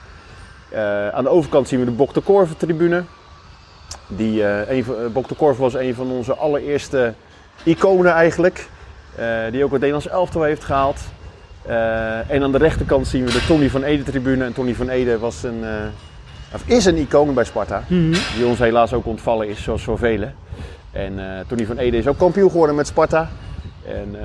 [1.12, 3.04] Aan de overkant zien we de Bok de Korver tribune.
[4.06, 7.14] Die, een Bok de Korver was een van onze allereerste
[7.62, 8.68] iconen eigenlijk.
[9.50, 11.00] die ook het Nederlands elftal heeft gehaald.
[11.62, 14.44] Eh, en aan de rechterkant zien we de Tony van Ede tribune.
[14.44, 17.82] En Tony van Ede was een, eh, of is een icoon bij Sparta.
[18.36, 20.24] Die ons helaas ook ontvallen is, zoals zoveel.
[20.92, 23.28] En eh, Tony van Ede is ook kampioen geworden met Sparta.
[23.86, 24.16] En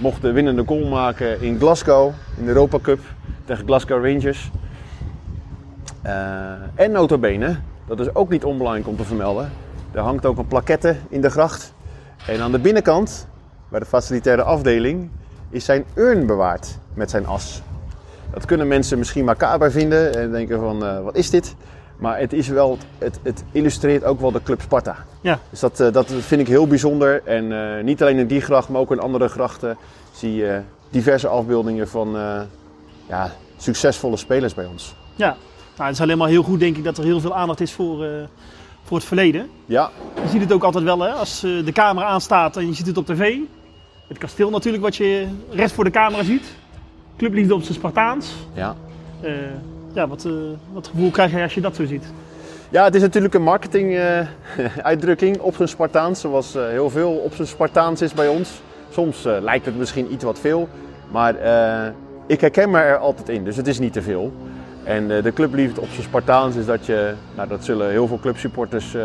[0.00, 3.00] mocht de winnende goal maken in Glasgow, in de Europa Cup,
[3.44, 4.50] tegen Glasgow Rangers.
[6.74, 9.50] En notabene, dat is ook niet onbelangrijk om te vermelden,
[9.92, 11.74] er hangt ook een plaquette in de gracht.
[12.26, 13.28] En aan de binnenkant,
[13.68, 15.10] bij de facilitaire afdeling,
[15.50, 17.62] is zijn urn bewaard met zijn as.
[18.32, 21.54] Dat kunnen mensen misschien macaber vinden en denken van, eh, wat is dit?
[21.96, 24.96] Maar het, is wel, het, het illustreert ook wel de club Sparta.
[25.20, 27.22] Ja, Dus dat, eh, dat vind ik heel bijzonder.
[27.24, 29.76] En eh, niet alleen in die gracht, maar ook in andere grachten
[30.12, 30.60] zie je
[30.90, 32.16] diverse afbeeldingen van
[33.08, 34.94] ja, succesvolle spelers bij ons.
[35.14, 35.36] ja.
[35.76, 37.72] Nou, het is alleen maar heel goed denk ik dat er heel veel aandacht is
[37.72, 38.06] voor,
[38.84, 39.50] voor het verleden.
[39.66, 39.90] Ja,
[40.22, 42.96] Je ziet het ook altijd wel hè, als de camera aanstaat en je ziet het
[42.96, 43.36] op tv.
[44.10, 46.44] Het kasteel natuurlijk wat je recht voor de camera ziet.
[47.16, 48.34] Clubliefde op zijn Spartaans.
[48.54, 48.74] ja.
[49.20, 49.32] Eh,
[49.92, 50.32] ja, wat, eh,
[50.72, 52.04] wat gevoel krijg je als je dat zo ziet?
[52.68, 54.26] ja, het is natuurlijk een marketing eh,
[54.90, 58.60] uitdrukking op zijn Spartaans, zoals eh, heel veel op zijn Spartaans is bij ons.
[58.90, 60.68] Soms eh, lijkt het misschien iets wat veel,
[61.10, 61.92] maar eh,
[62.26, 64.32] ik herken me er altijd in, dus het is niet te veel.
[64.84, 68.18] En eh, de clubliefde op zijn Spartaans is dat je, nou dat zullen heel veel
[68.18, 69.02] clubsupporters eh,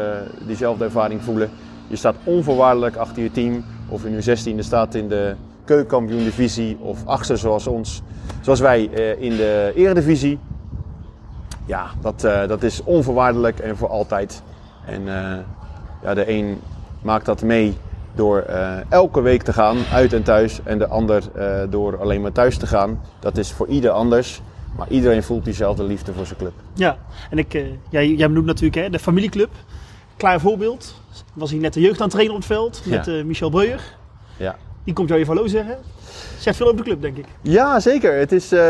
[0.48, 1.50] diezelfde ervaring voelen.
[1.88, 6.78] Je staat onvoorwaardelijk achter je team, of je nu 16e staat in de keukenkampioen divisie
[6.80, 8.02] of achtste zoals ons,
[8.42, 10.40] zoals wij eh, in de eredivisie.
[11.66, 14.42] Ja, dat, eh, dat is onvoorwaardelijk en voor altijd.
[14.86, 15.38] En eh,
[16.04, 16.60] ja, de een
[17.02, 17.78] maakt dat mee
[18.16, 18.46] door
[18.90, 20.60] elke week te gaan, uit en thuis.
[20.64, 21.24] En de ander
[21.70, 23.02] door alleen maar thuis te gaan.
[23.20, 24.42] Dat is voor ieder anders.
[24.78, 26.54] Maar iedereen voelt diezelfde liefde voor zijn club.
[26.74, 26.98] Ja,
[27.30, 27.52] en ik,
[27.90, 29.50] jij, jij benoemt natuurlijk hè, de familieclub.
[30.18, 30.96] Klaar voorbeeld.
[31.34, 33.12] Was hier net de jeugd aan het trainen op het veld met Ja.
[33.18, 33.82] eh, Michel Breuer.
[34.38, 34.56] Ja.
[34.84, 35.78] Die komt jou even hallo zeggen.
[36.40, 37.26] Zegt veel over de club, denk ik.
[37.42, 38.18] Ja, zeker.
[38.18, 38.62] Het is, eh,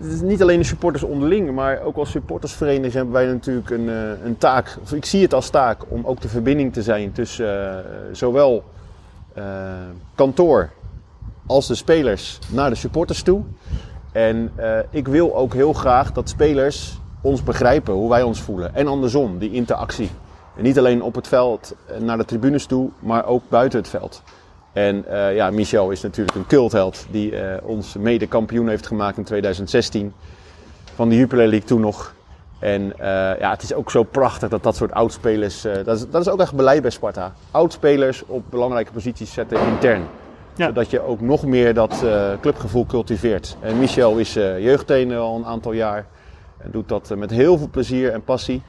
[0.00, 3.88] het is niet alleen de supporters onderling, maar ook als supportersvereniging hebben wij natuurlijk een,
[3.88, 4.76] eh, een taak.
[4.82, 8.64] Of ik zie het als taak om ook de verbinding te zijn tussen zowel
[10.14, 10.70] kantoor
[11.46, 13.42] als de spelers naar de supporters toe.
[14.12, 14.52] En
[14.90, 18.74] ik wil ook heel graag dat spelers ons begrijpen hoe wij ons voelen.
[18.74, 20.10] En andersom, die interactie.
[20.56, 23.88] En niet alleen op het veld eh, naar de tribunes toe, maar ook buiten het
[23.88, 24.22] veld.
[24.72, 29.16] En eh, ja, Michel is natuurlijk een cultheld die eh, ons mede kampioen heeft gemaakt
[29.16, 30.12] in 2016.
[30.94, 32.14] Van de Jupiler League toen nog.
[32.58, 32.92] En
[33.38, 35.62] ja, het is ook zo prachtig dat dat soort oudspelers...
[35.62, 37.32] dat, is, dat is ook echt beleid bij Sparta.
[37.50, 40.02] Oudspelers op belangrijke posities zetten intern.
[40.54, 40.66] Ja.
[40.66, 42.04] Zodat je ook nog meer dat
[42.40, 43.56] clubgevoel cultiveert.
[43.60, 46.06] En Michel is jeugdtrainer al een aantal jaar.
[46.58, 48.62] En doet dat met heel veel plezier en passie.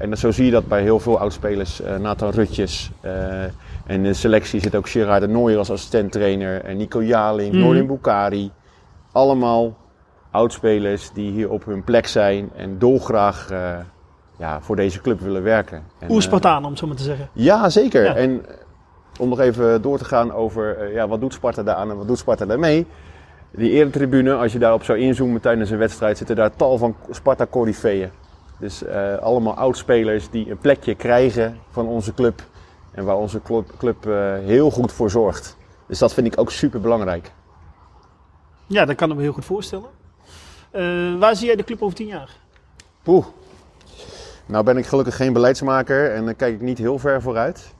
[0.00, 1.80] En zo zie je dat bij heel veel oudspelers.
[1.80, 2.90] eh Nathan Rutjes.
[3.00, 3.52] eh, en
[3.86, 6.64] in de selectie zit ook Gerard de als assistent-trainer.
[6.64, 7.62] En Nico Jaling, Mhm.
[7.62, 8.50] Noordin Bukari.
[9.12, 9.76] Allemaal
[10.30, 12.50] oudspelers die hier op hun plek zijn.
[12.56, 13.78] En dolgraag eh,
[14.38, 15.82] ja, voor deze club willen werken.
[15.98, 17.28] En, Oer-Spartaan, om het zo maar te zeggen.
[17.32, 18.04] Ja, zeker.
[18.04, 18.14] Ja.
[18.14, 18.42] En
[19.18, 22.06] om nog even door te gaan over ja, wat doet Sparta daar aan en wat
[22.06, 22.86] doet Sparta daarmee.
[23.50, 27.46] Die eretribune, als je daarop zou inzoomen tijdens een wedstrijd, zitten daar tal van sparta
[27.50, 28.10] corifeeën
[28.60, 32.42] Dus eh, allemaal oudspelers die een plekje krijgen van onze club.
[32.90, 35.56] En waar onze club, club eh, heel goed voor zorgt.
[35.86, 37.32] Dus dat vind ik ook super belangrijk.
[38.66, 39.88] Ja, dat kan ik me heel goed voorstellen.
[40.70, 40.82] Eh,
[41.18, 42.36] waar zie jij de club over tien jaar?
[43.02, 43.26] Poeh.
[44.46, 47.74] Nou ben ik gelukkig geen beleidsmaker en dan kijk ik niet heel ver vooruit.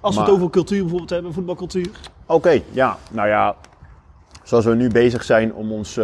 [0.00, 1.90] Als we het over cultuur bijvoorbeeld hebben, voetbalcultuur.
[2.26, 2.98] Oké, ja.
[3.10, 3.56] Nou ja,
[4.42, 5.98] zoals we nu bezig zijn om ons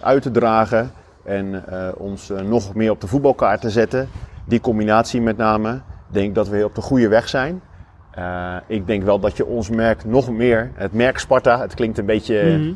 [0.00, 0.92] uit te dragen
[1.24, 4.08] en eh, ons eh, nog meer op de voetbalkaart te zetten,
[4.44, 7.60] die combinatie met name, denk ik dat we op de goede weg zijn.
[8.10, 11.98] Eh, ik denk wel dat je ons merk nog meer, het merk Sparta, het klinkt
[11.98, 12.72] een beetje Mhm.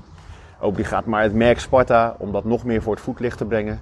[0.61, 3.80] obligaat, maar het merk Sparta, om dat nog meer voor het voetlicht te brengen.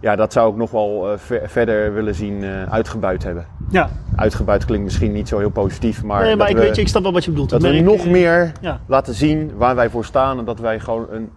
[0.00, 3.46] Ja, dat zou ik nog wel ver- verder willen zien eh, uitgebuit hebben.
[3.70, 6.82] Ja, Uitgebuit klinkt misschien niet zo heel positief, maar, nee, maar ik we- weet je,
[6.82, 7.50] ik snap wel wat je bedoelt.
[7.50, 10.38] dat we nog meer Ja, laten zien waar wij voor staan.
[10.38, 11.30] En dat wij gewoon een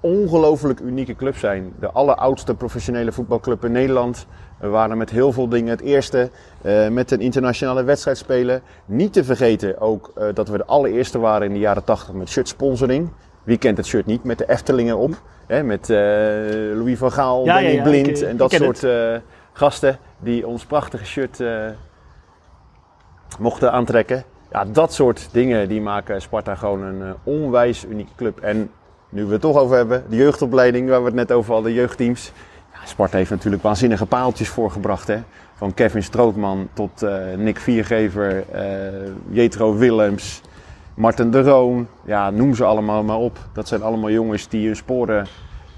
[0.00, 1.72] ongelooflijk unieke club zijn.
[1.80, 4.26] De alleroudste professionele voetbalclub in Nederland.
[4.58, 6.30] We waren met heel veel dingen het eerste.
[6.62, 8.62] eh, met een internationale wedstrijd spelen.
[8.86, 12.28] Niet te vergeten ook eh, dat we de allereerste waren in de jaren 80 met
[12.28, 13.10] shirt sponsoring.
[13.42, 14.24] Wie kent het shirt niet?
[14.24, 15.20] Met de Eftelingen op.
[15.46, 15.96] Hè, met eh,
[16.76, 18.86] Louis van Gaal, Ja, ja, Danny ja, Blind ik, en dat soort
[19.52, 19.98] gasten.
[20.18, 21.42] Die ons prachtige shirt
[23.38, 24.24] mochten aantrekken.
[24.52, 28.40] Ja, dat soort dingen die maken Sparta gewoon een onwijs unieke club.
[28.40, 28.70] En
[29.10, 31.78] nu we het toch over hebben, de jeugdopleiding waar we het net over hadden, de
[31.78, 32.32] jeugdteams.
[32.72, 35.06] Ja, Sparta heeft natuurlijk waanzinnige paaltjes voorgebracht.
[35.06, 35.18] Hè?
[35.54, 38.62] Van Kevin Strootman tot eh, Nick Viergever, eh
[39.28, 40.40] Jetro Willems,
[40.94, 41.86] Martin de Roon.
[42.04, 43.38] Ja, noem ze allemaal maar op.
[43.52, 45.26] Dat zijn allemaal jongens die hun sporen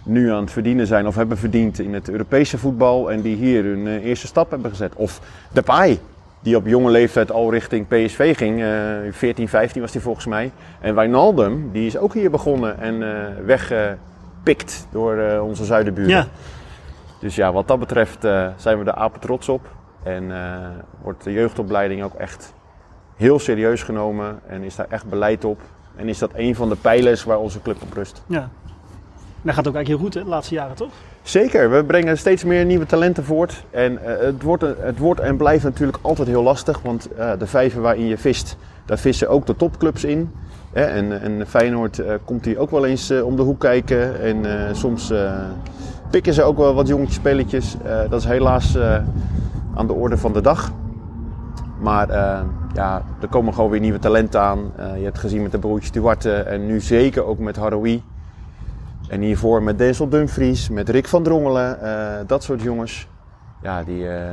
[0.05, 3.11] nu aan het verdienen zijn of hebben verdiend in het Europese voetbal.
[3.11, 4.95] En die hier hun eh, eerste stap hebben gezet.
[4.95, 5.21] Of
[5.53, 6.01] Depay,
[6.43, 8.63] die op jonge leeftijd al richting PSV ging.
[8.63, 8.69] eh
[9.11, 10.53] 14, 15 was hij volgens mij.
[10.81, 16.11] En Wijnaldum, die is ook hier begonnen en eh weggepikt door eh, onze zuidenburen.
[16.11, 16.27] ja.
[17.21, 19.69] Dus ja, wat dat betreft eh, zijn we de apen trots op.
[20.03, 20.33] En
[21.03, 22.55] wordt de jeugdopleiding ook echt
[23.17, 24.41] heel serieus genomen.
[24.47, 25.61] En is daar echt beleid op.
[25.97, 28.23] En is dat een van de pijlers waar onze club op rust.
[28.27, 28.49] ja.
[29.43, 30.93] Dat gaat ook eigenlijk heel goed, hè, de laatste jaren, toch?
[31.23, 33.65] Zeker, we brengen steeds meer nieuwe talenten voort.
[33.71, 36.81] En eh, het, wordt, het wordt en blijft natuurlijk altijd heel lastig.
[36.83, 40.31] Want eh, de vijver waarin je vist, daar vissen ook de topclubs in.
[40.73, 44.21] Hè, en, en Feyenoord eh, komt hier ook wel eens om de hoek kijken.
[44.21, 45.13] En soms
[46.11, 47.77] pikken ze ook wel wat jongetjes spelletjes.
[48.11, 48.79] Dat is helaas
[49.75, 50.73] aan de orde van de dag.
[51.81, 52.09] Maar
[52.75, 54.73] ja, er komen gewoon weer nieuwe talenten aan.
[54.97, 58.03] Je hebt gezien met de broertjes Duarte en nu zeker ook met Haroui.
[59.13, 63.09] En hiervoor met Denzel Dumfries, met Rick van Drongelen, eh, dat soort jongens.
[63.63, 64.31] Ja, die, eh,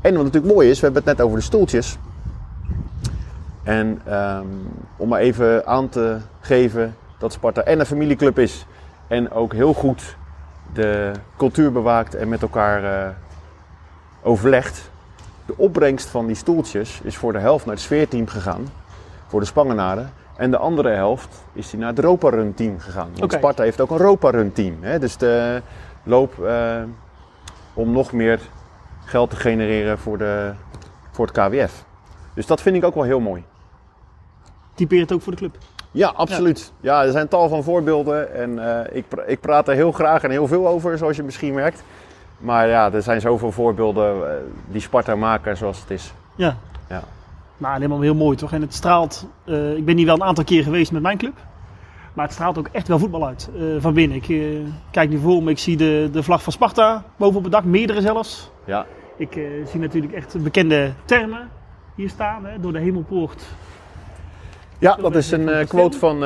[0.00, 1.98] En wat natuurlijk mooi is, we hebben het net over de stoeltjes.
[3.62, 4.46] En ehm,
[4.96, 8.66] om maar even aan te geven dat Sparta en een familieclub is.
[9.08, 10.16] En ook heel goed
[10.72, 13.08] de cultuur bewaakt en met elkaar eh,
[14.22, 14.90] overlegt.
[15.46, 18.68] De opbrengst van die stoeltjes is voor de helft naar het sfeerteam gegaan.
[19.26, 20.10] Voor de Spangenaren.
[20.36, 23.10] En de andere helft is die naar het Europa Run team gegaan.
[23.18, 23.32] Want.
[23.32, 24.76] Sparta heeft ook een Europa Run team.
[24.80, 24.98] Hè?
[24.98, 25.62] Dus de
[26.02, 26.82] loop eh,
[27.74, 28.40] om nog meer
[29.04, 30.52] geld te genereren voor, de,
[31.10, 31.84] voor het KWF.
[32.34, 33.44] Dus dat vind ik ook wel heel mooi.
[34.74, 35.56] Typeer het ook voor de club.
[35.90, 36.72] Ja, absoluut.
[36.80, 40.22] Ja, er zijn tal van voorbeelden en eh, ik, pra- ik praat er heel graag
[40.22, 41.82] en heel veel over, zoals je misschien merkt.
[42.38, 44.36] Maar ja, er zijn zoveel voorbeelden eh,
[44.68, 46.12] die Sparta maken zoals het is.
[46.34, 46.56] Ja.
[46.88, 47.02] Ja.
[47.56, 48.52] Nou, helemaal heel mooi toch?
[48.52, 51.34] En het straalt, eh, ik ben hier wel een aantal keer geweest met mijn club.
[52.12, 54.16] Maar het straalt ook echt wel voetbal uit eh, van binnen.
[54.16, 54.38] Ik eh,
[54.90, 57.64] kijk nu voor me, ik zie de, de vlag van Sparta boven op het dak,
[57.64, 58.50] meerdere zelfs.
[58.64, 59.32] Ja, Ik
[59.66, 61.48] zie natuurlijk echt bekende termen
[61.94, 63.44] hier staan, hè, door de hemelpoort.
[64.78, 66.18] ja dat is een quote van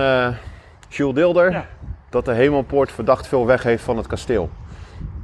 [0.89, 1.51] Jules Deelder.
[1.51, 1.67] Ja.
[2.09, 4.51] Dat de hemelpoort verdacht veel weg heeft van het kasteel.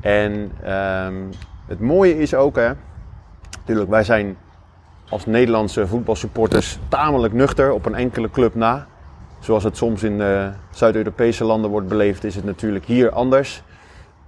[0.01, 1.23] En ehm,
[1.67, 2.71] het mooie is ook, hè,
[3.59, 4.37] natuurlijk, wij zijn
[5.09, 8.87] als Nederlandse voetbalsupporters tamelijk nuchter op een enkele club na.
[9.39, 13.63] Zoals het soms in de Zuid-Europese landen wordt beleefd, is het natuurlijk hier anders.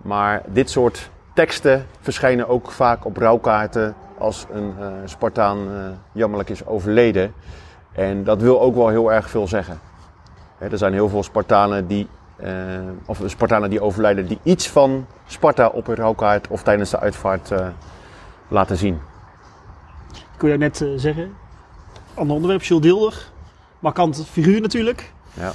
[0.02, 6.50] Maar dit soort teksten verschijnen ook vaak op rouwkaarten als een eh, Spartaan eh, jammerlijk
[6.50, 7.32] is overleden.
[7.92, 9.80] En dat wil ook wel heel erg veel zeggen.
[10.58, 12.52] Hè, er zijn heel veel Spartanen die, eh,
[13.06, 17.50] of Spartanen die overlijden die iets van Sparta op hun rouwkaart of tijdens de uitvaart
[17.50, 17.66] eh,
[18.48, 19.00] laten zien.
[20.38, 21.34] Ik je net eh, zeggen,
[22.14, 23.28] ander onderwerp, Jules Deelder.
[23.78, 25.12] Markant figuur natuurlijk.
[25.34, 25.52] Ja.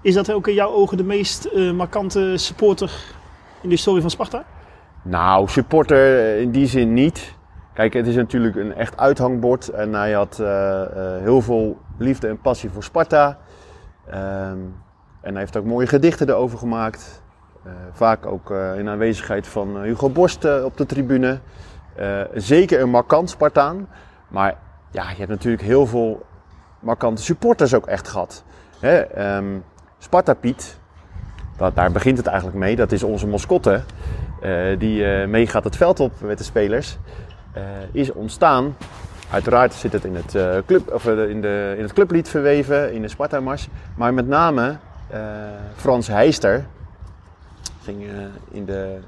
[0.00, 2.90] Is dat ook in jouw ogen de meest eh, markante supporter
[3.60, 4.44] in de historie van Sparta?
[5.02, 7.34] Nou, supporter eh, in die zin niet.
[7.74, 9.68] kijk, het is natuurlijk een echt uithangbord.
[9.68, 10.36] En hij had
[11.22, 13.38] heel veel liefde en passie voor Sparta.
[14.06, 14.58] Ehm,
[15.20, 17.22] en hij heeft ook mooie gedichten erover gemaakt.
[17.92, 21.38] Vaak ook in aanwezigheid van Hugo Borst op de tribune.
[22.34, 23.88] Zeker een markant Spartaan.
[24.32, 24.56] Maar
[24.90, 26.26] ja, je hebt natuurlijk heel veel
[26.80, 28.44] markante supporters ook echt gehad.
[28.80, 29.58] Ehm,
[29.98, 30.78] Sparta Piet,
[31.56, 32.76] dat, daar begint het eigenlijk mee.
[32.76, 33.82] Dat is onze mascotte.
[34.40, 36.98] eh, die eh, meegaat het veld op met de spelers.
[37.52, 38.76] eh, is ontstaan.
[39.30, 43.08] Uiteraard zit het in het, club, of, in, de, in het clublied verweven, in de
[43.08, 43.68] Sparta-mars.
[43.96, 44.76] Maar met name
[45.76, 46.64] Frans Heister
[47.82, 48.02] ging
[48.50, 48.98] in de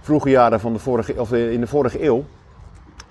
[0.00, 2.24] vroege jaren van de vorige, of in de vorige eeuw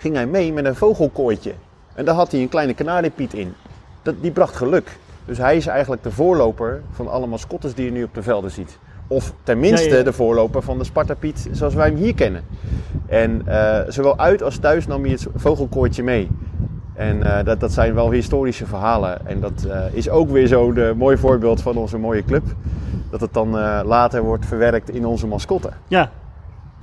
[0.01, 1.53] ging hij mee met een vogelkooitje.
[1.93, 3.53] En daar had hij een kleine kanariepiet in.
[4.01, 4.97] Dat, die bracht geluk.
[5.25, 8.51] Dus hij is eigenlijk de voorloper van alle mascottes die je nu op de velden
[8.51, 8.77] ziet.
[9.07, 10.03] Of tenminste Ja, ja.
[10.03, 12.43] de voorloper van de Sparta Piet zoals wij hem hier kennen.
[13.05, 16.29] En eh, zowel uit als thuis nam hij het vogelkooitje mee.
[16.93, 19.27] En eh, dat, dat zijn wel historische verhalen.
[19.27, 22.43] En dat eh, is ook weer zo'n mooi voorbeeld van onze mooie club.
[23.09, 23.49] Dat het dan
[23.85, 25.69] later wordt verwerkt in onze mascotte.
[25.87, 26.11] Ja,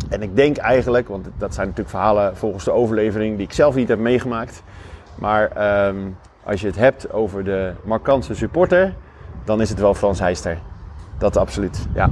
[0.09, 3.75] En ik denk eigenlijk, want dat zijn natuurlijk verhalen volgens de overlevering die ik zelf
[3.75, 4.63] niet heb meegemaakt.
[5.15, 5.97] Maar ehm,
[6.45, 8.95] als je het hebt over de markantste supporter,
[9.45, 10.59] dan is het wel Frans Heister.
[11.19, 12.11] Dat absoluut, ja.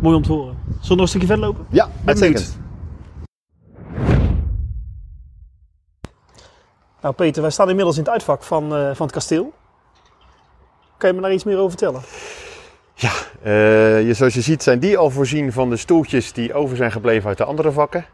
[0.00, 0.56] mooi om te horen.
[0.66, 1.66] Zullen we nog een stukje verder lopen?
[1.68, 2.58] Ja, uitstekend.
[7.00, 9.52] Nou Peter, wij staan inmiddels in het uitvak van, eh, van het kasteel.
[10.96, 12.00] Kan je me daar iets meer over vertellen?
[13.00, 16.76] Ja, eh, je, zoals je ziet zijn die al voorzien van de stoeltjes die over
[16.76, 18.06] zijn gebleven uit de andere vakken.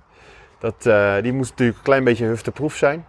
[0.58, 3.06] Dat, eh, die moest natuurlijk een klein beetje hufteproef zijn.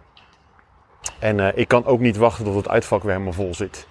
[1.18, 3.88] En eh, ik kan ook niet wachten tot het uitvak weer helemaal vol zit.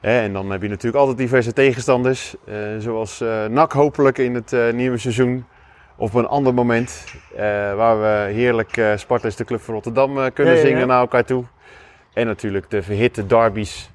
[0.00, 2.34] En dan heb je natuurlijk altijd diverse tegenstanders.
[2.78, 5.44] zoals NAC hopelijk in het nieuwe seizoen.
[5.96, 7.04] Of op een ander moment.
[7.76, 10.74] waar we heerlijk Sparta is de club van Rotterdam kunnen Ja, ja, ja.
[10.74, 11.44] zingen naar elkaar toe.
[12.12, 13.90] En natuurlijk de verhitte derbies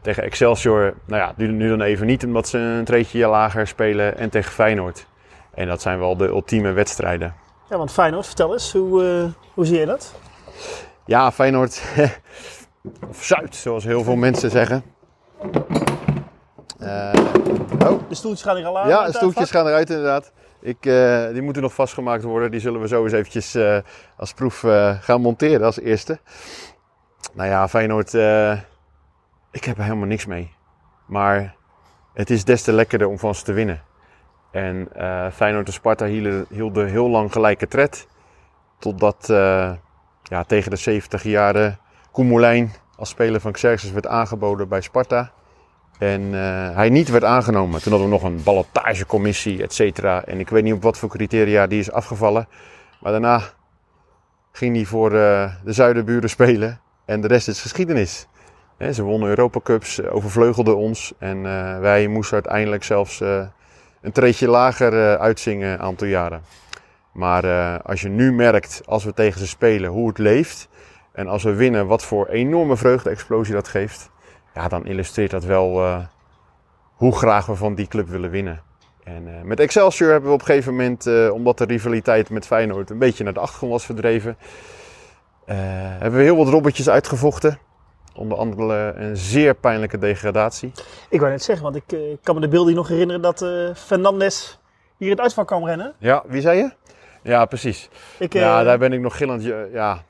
[0.00, 4.18] tegen Excelsior, nou ja, nu, nu dan even niet omdat ze een treetje lager spelen.
[4.18, 5.06] En tegen Feyenoord.
[5.54, 7.34] En dat zijn wel de ultieme wedstrijden.
[7.70, 10.14] Ja, want Feyenoord, vertel eens, hoe, eh, hoe zie je dat?
[11.06, 11.82] Ja, Feyenoord,
[13.10, 14.82] of Zuid, zoals heel veel mensen zeggen.
[16.78, 17.12] Eh,
[17.86, 18.88] oh, De stoeltjes gaan er al aan.
[18.88, 20.32] ja, uit de stoeltjes gaan eruit inderdaad.
[20.60, 22.50] Ik, eh, die moeten nog vastgemaakt worden.
[22.50, 23.78] Die zullen we zo eens eventjes eh,
[24.16, 26.18] als proef eh, gaan monteren als eerste.
[27.32, 28.58] Nou ja, Feyenoord, eh,
[29.50, 30.54] ik heb er helemaal niks mee.
[31.06, 31.54] Maar
[32.12, 33.82] het is des te lekkerder om van ze te winnen.
[34.50, 38.06] En eh, Feyenoord en Sparta hielden, hielden heel lang gelijke tred.
[38.78, 39.72] Totdat eh,
[40.22, 41.78] ja, tegen de 70 jaren
[42.10, 45.32] Koemelijn als speler van Xerxes werd aangeboden bij Sparta.
[45.98, 47.82] En eh, hij niet werd aangenomen.
[47.82, 50.24] Toen hadden we nog een ballotagecommissie, et cetera.
[50.24, 52.48] En ik weet niet op wat voor criteria die is afgevallen.
[53.00, 53.42] Maar daarna
[54.52, 56.80] ging hij voor de zuidenburen spelen.
[57.04, 58.26] En de rest is geschiedenis.
[58.88, 61.12] Ze wonnen Europa Cups, eh, overvleugelden ons.
[61.18, 63.42] En eh, wij moesten uiteindelijk zelfs eh,
[64.00, 66.42] een treetje lager uitzingen een aantal jaren.
[67.12, 67.44] Maar
[67.82, 70.68] als je nu merkt, als we tegen ze spelen, hoe het leeft.
[71.12, 74.10] En als we winnen, wat voor enorme vreugde-explosie dat geeft.
[74.54, 75.98] Ja, dan illustreert dat wel
[76.94, 78.62] hoe graag we van die club willen winnen.
[79.04, 82.98] En met Excelsior hebben we op een gegeven moment, omdat de rivaliteit met Feyenoord een
[82.98, 84.36] beetje naar de achtergrond was verdreven,
[85.44, 87.58] hebben we heel wat robbertjes uitgevochten.
[88.14, 90.72] Onder andere een zeer pijnlijke degradatie.
[91.08, 93.74] Ik wou net zeggen, want ik eh, kan me de beelden nog herinneren dat eh
[93.74, 94.58] Fernandes
[94.96, 95.94] hier in het uitvak kwam rennen.
[95.98, 96.70] Ja, wie zei je?
[97.22, 97.88] Ja, precies.
[98.18, 99.44] Ik, eh, Ja, daar ben ik nog gillend.
[99.44, 100.02] ja, Ja,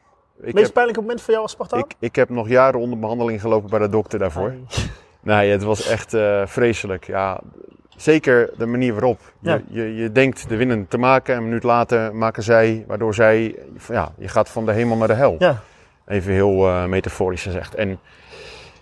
[0.43, 1.79] ik meest heb, pijnlijke moment voor jou als Spartaan?
[1.79, 4.49] ik, ik heb nog jaren onder behandeling gelopen bij de dokter daarvoor.
[4.51, 4.65] Nee.
[5.23, 7.07] Nee, het was echt eh, vreselijk.
[7.07, 7.41] Ja,
[7.97, 9.21] zeker de manier waarop.
[9.41, 9.55] Ja.
[9.69, 13.15] Je, je, je denkt de winnen te maken en een minuut later maken zij, waardoor
[13.15, 13.57] zij,
[13.89, 15.37] ja, je gaat van de hemel naar de hel.
[15.39, 15.63] Ja,
[16.11, 17.75] Even heel eh, metaforisch gezegd.
[17.75, 18.01] En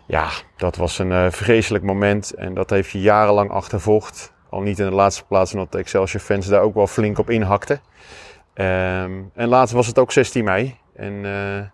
[0.06, 4.32] ja, dat was een eh, vreselijk moment en dat heeft je jarenlang achtervolgd.
[4.50, 7.30] Al niet in de laatste plaats omdat de Excelsior fans daar ook wel flink op
[7.30, 7.80] inhakten.
[8.54, 10.76] Ehm, en laatst was het ook 16 mei.
[10.94, 11.66] En, eh,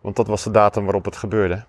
[0.00, 1.64] want dat was de datum waarop het gebeurde.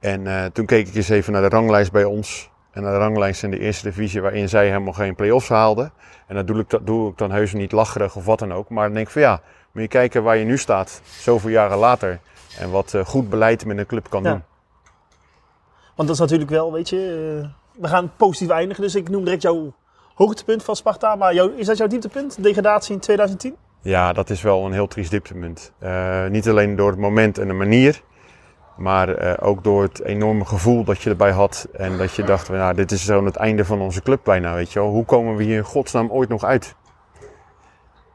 [0.00, 2.50] En toen keek ik eens even naar de ranglijst bij ons.
[2.70, 5.92] En naar de ranglijst in de eerste divisie waarin zij helemaal geen play-offs haalden.
[6.26, 8.68] En dat doe ik, dat doe ik dan heus niet lacherig of wat dan ook.
[8.68, 9.40] Maar dan denk ik van ja,
[9.72, 12.20] moet je kijken waar je nu staat, zoveel jaren later.
[12.58, 14.30] En wat eh, goed beleid met een club kan Ja.
[14.30, 14.42] doen.
[15.96, 16.96] want dat is natuurlijk wel, weet je,
[17.42, 17.48] eh,
[17.82, 18.82] we gaan positief eindigen.
[18.82, 19.74] Dus ik noem direct jouw
[20.14, 21.14] hoogtepunt van Sparta.
[21.16, 23.56] Maar jou, is dat jouw dieptepunt, degradatie in 2010?
[23.82, 25.72] Ja, dat is wel een heel triest dieptepunt.
[25.78, 28.02] Eh, niet alleen door het moment en de manier,
[28.76, 31.68] maar ook door het enorme gevoel dat je erbij had.
[31.72, 34.72] En dat je dacht, nou, dit is zo'n het einde van onze club bijna, weet
[34.72, 34.88] je wel.
[34.88, 36.74] Hoe komen we hier in godsnaam ooit nog uit?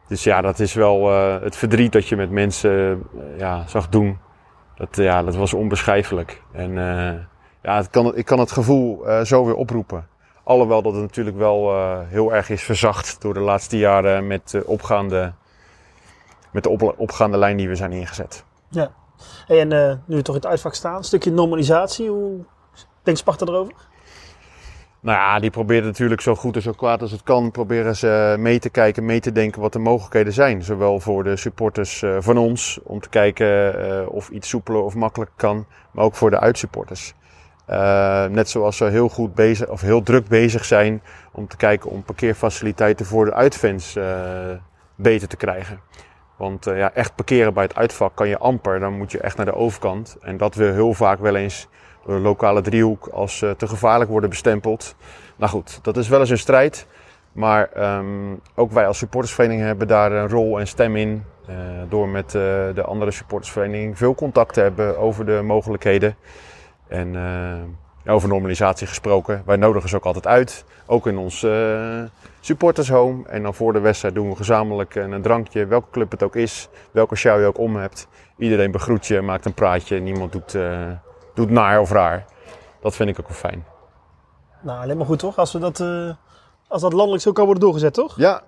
[0.08, 3.90] Dus ja, dat is wel uh, het verdriet dat je met mensen uh, ja, zag
[3.90, 4.20] doen.
[4.76, 6.42] Dat, ja, dat was onbeschrijfelijk.
[6.52, 7.14] En uh,
[7.62, 10.08] ja, het kan, ik kan het gevoel zo weer oproepen.
[10.44, 11.76] Alhoewel dat het natuurlijk wel
[12.08, 15.34] heel erg is verzacht door de laatste jaren met, opgaande,
[16.52, 18.44] met de op, opgaande lijn die we zijn ingezet.
[18.70, 18.92] Ja,
[19.48, 19.68] en
[20.06, 22.46] nu we toch in het uitvak staan, een stukje normalisatie, hoe
[23.04, 23.74] denkt Sparta erover?
[25.04, 27.52] Nou ja, die probeert natuurlijk zo goed en zo kwaad als het kan.
[27.52, 30.64] Proberen ze mee te kijken, mee te denken wat de mogelijkheden zijn.
[30.64, 34.96] Zowel voor de supporters eh, van ons, om te kijken uh, of iets soepeler of
[34.96, 35.66] makkelijker kan.
[35.92, 37.14] Maar ook voor de uitsupporters.
[38.30, 41.02] Net zoals ze heel goed bezig, of heel druk bezig zijn
[41.32, 43.98] om te kijken om parkeerfaciliteiten voor de uitfans
[44.96, 45.80] beter te krijgen.
[46.38, 48.80] Want ja, echt parkeren bij het uitvak kan je amper.
[48.80, 50.18] Dan moet je echt naar de overkant.
[50.22, 51.68] En dat we heel vaak wel eens
[52.06, 54.96] lokale driehoek als uh, te gevaarlijk worden bestempeld.
[55.36, 56.88] Nou goed, dat is wel eens een strijd.
[57.32, 61.24] Maar um, ook wij als supportersvereniging hebben daar een rol en stem in.
[61.50, 61.56] Uh,
[61.90, 66.16] door met de andere supportersvereniging veel contact te hebben over de mogelijkheden.
[66.88, 67.16] En
[68.06, 69.44] over normalisatie gesproken.
[69.46, 70.66] Wij nodigen ze ook altijd uit.
[70.86, 71.46] Ook in ons
[72.40, 73.28] supportershome.
[73.28, 75.66] En dan voor de wedstrijd doen we gezamenlijk een, een drankje.
[75.66, 76.70] Welke club het ook is.
[76.92, 78.08] Welke show je ook om hebt.
[78.38, 80.00] Iedereen begroet je, maakt een praatje.
[80.00, 80.58] Niemand doet
[81.34, 82.26] doet naar of raar.
[82.82, 83.66] Dat vind ik ook wel fijn.
[84.62, 85.38] Nou, alleen maar goed toch?
[85.38, 86.10] Als, we dat, uh,
[86.68, 88.18] als dat landelijk zo kan worden doorgezet, toch?
[88.18, 88.42] Ja.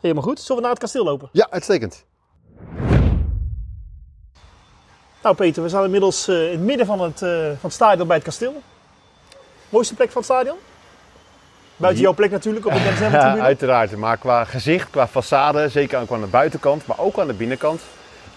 [0.00, 0.40] Helemaal goed.
[0.40, 1.28] Zullen we naar het kasteel lopen?
[1.32, 2.04] Ja, uitstekend.
[5.22, 8.06] Nou Peter, we zijn inmiddels uh, in het midden van het, uh, van het stadion
[8.06, 8.62] bij het kasteel.
[9.68, 10.56] Mooiste plek van het stadion?
[11.76, 13.96] Buiten jouw plek natuurlijk op de december Ja, uiteraard.
[13.96, 17.80] Maar qua gezicht, qua façade, zeker ook aan de buitenkant, maar ook aan de binnenkant.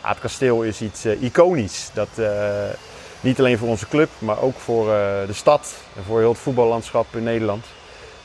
[0.01, 1.89] Ja, het kasteel is iets iconisch.
[1.93, 2.09] Dat
[3.23, 4.93] niet alleen voor onze club, maar ook voor uh,
[5.27, 7.65] de stad en voor heel het voetballandschap in Nederland.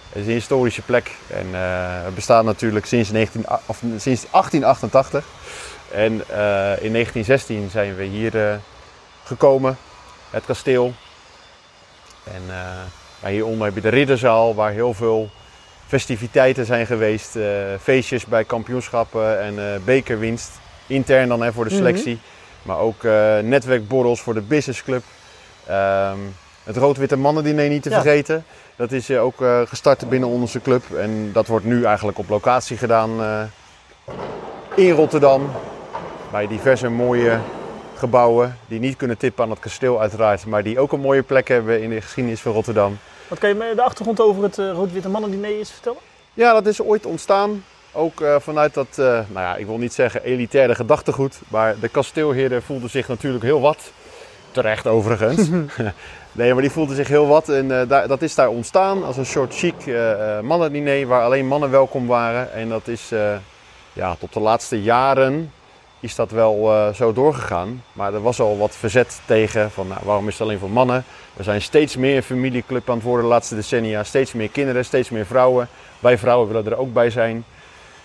[0.09, 5.25] Het is een historische plek en uh, het bestaat natuurlijk sinds, 19, of, sinds 1888.
[5.91, 8.61] En uh, in 1916 zijn we hier
[9.25, 9.79] gekomen,
[10.31, 10.93] het kasteel.
[12.25, 12.43] En
[13.31, 15.31] hieronder heb je de ridderzaal waar heel veel
[15.87, 17.37] festiviteiten zijn geweest.
[17.81, 20.51] feestjes bij kampioenschappen en bekerwinst.
[20.87, 21.79] Intern dan hè, voor de mhm.
[21.79, 22.19] selectie.
[22.69, 25.03] Maar ook uh, netwerkborrels voor de businessclub.
[25.71, 28.45] Um, het rood-witte mannendiner niet te vergeten.
[28.77, 30.83] Dat is uh, ook uh, gestart binnen onze club.
[30.95, 33.11] En dat wordt nu eigenlijk op locatie gedaan
[34.75, 35.51] in Rotterdam.
[36.31, 37.39] Bij diverse mooie
[37.95, 40.47] gebouwen die niet kunnen tippen aan het kasteel uiteraard.
[40.47, 42.99] Maar die ook een mooie plek hebben in de geschiedenis van Rotterdam.
[43.29, 46.01] Wat kan je me de achtergrond over het rood-witte mannendiner eens vertellen?
[46.35, 49.93] Ja, dat is ooit ontstaan ook uh, vanuit dat, uh, nou ja, ik wil niet
[49.93, 53.93] zeggen elitaire gedachtegoed, maar de kasteelheerder voelde zich natuurlijk heel wat.
[54.51, 55.49] Terecht overigens.
[56.32, 59.16] nee, maar die voelde zich heel wat en uh, daar, dat is daar ontstaan als
[59.16, 59.74] een soort chic
[60.43, 62.53] mannendiner waar alleen mannen welkom waren.
[62.53, 63.12] En dat is,
[63.93, 65.53] ja, tot de laatste jaren
[66.01, 67.82] is dat wel zo doorgegaan.
[67.93, 71.05] Maar er was al wat verzet tegen van, nou, waarom is het alleen voor mannen?
[71.36, 74.05] Er zijn steeds meer familieclub aan het worden de laatste decennia.
[74.05, 75.68] Steeds meer kinderen, steeds meer vrouwen.
[75.99, 77.45] Wij vrouwen willen er ook bij zijn.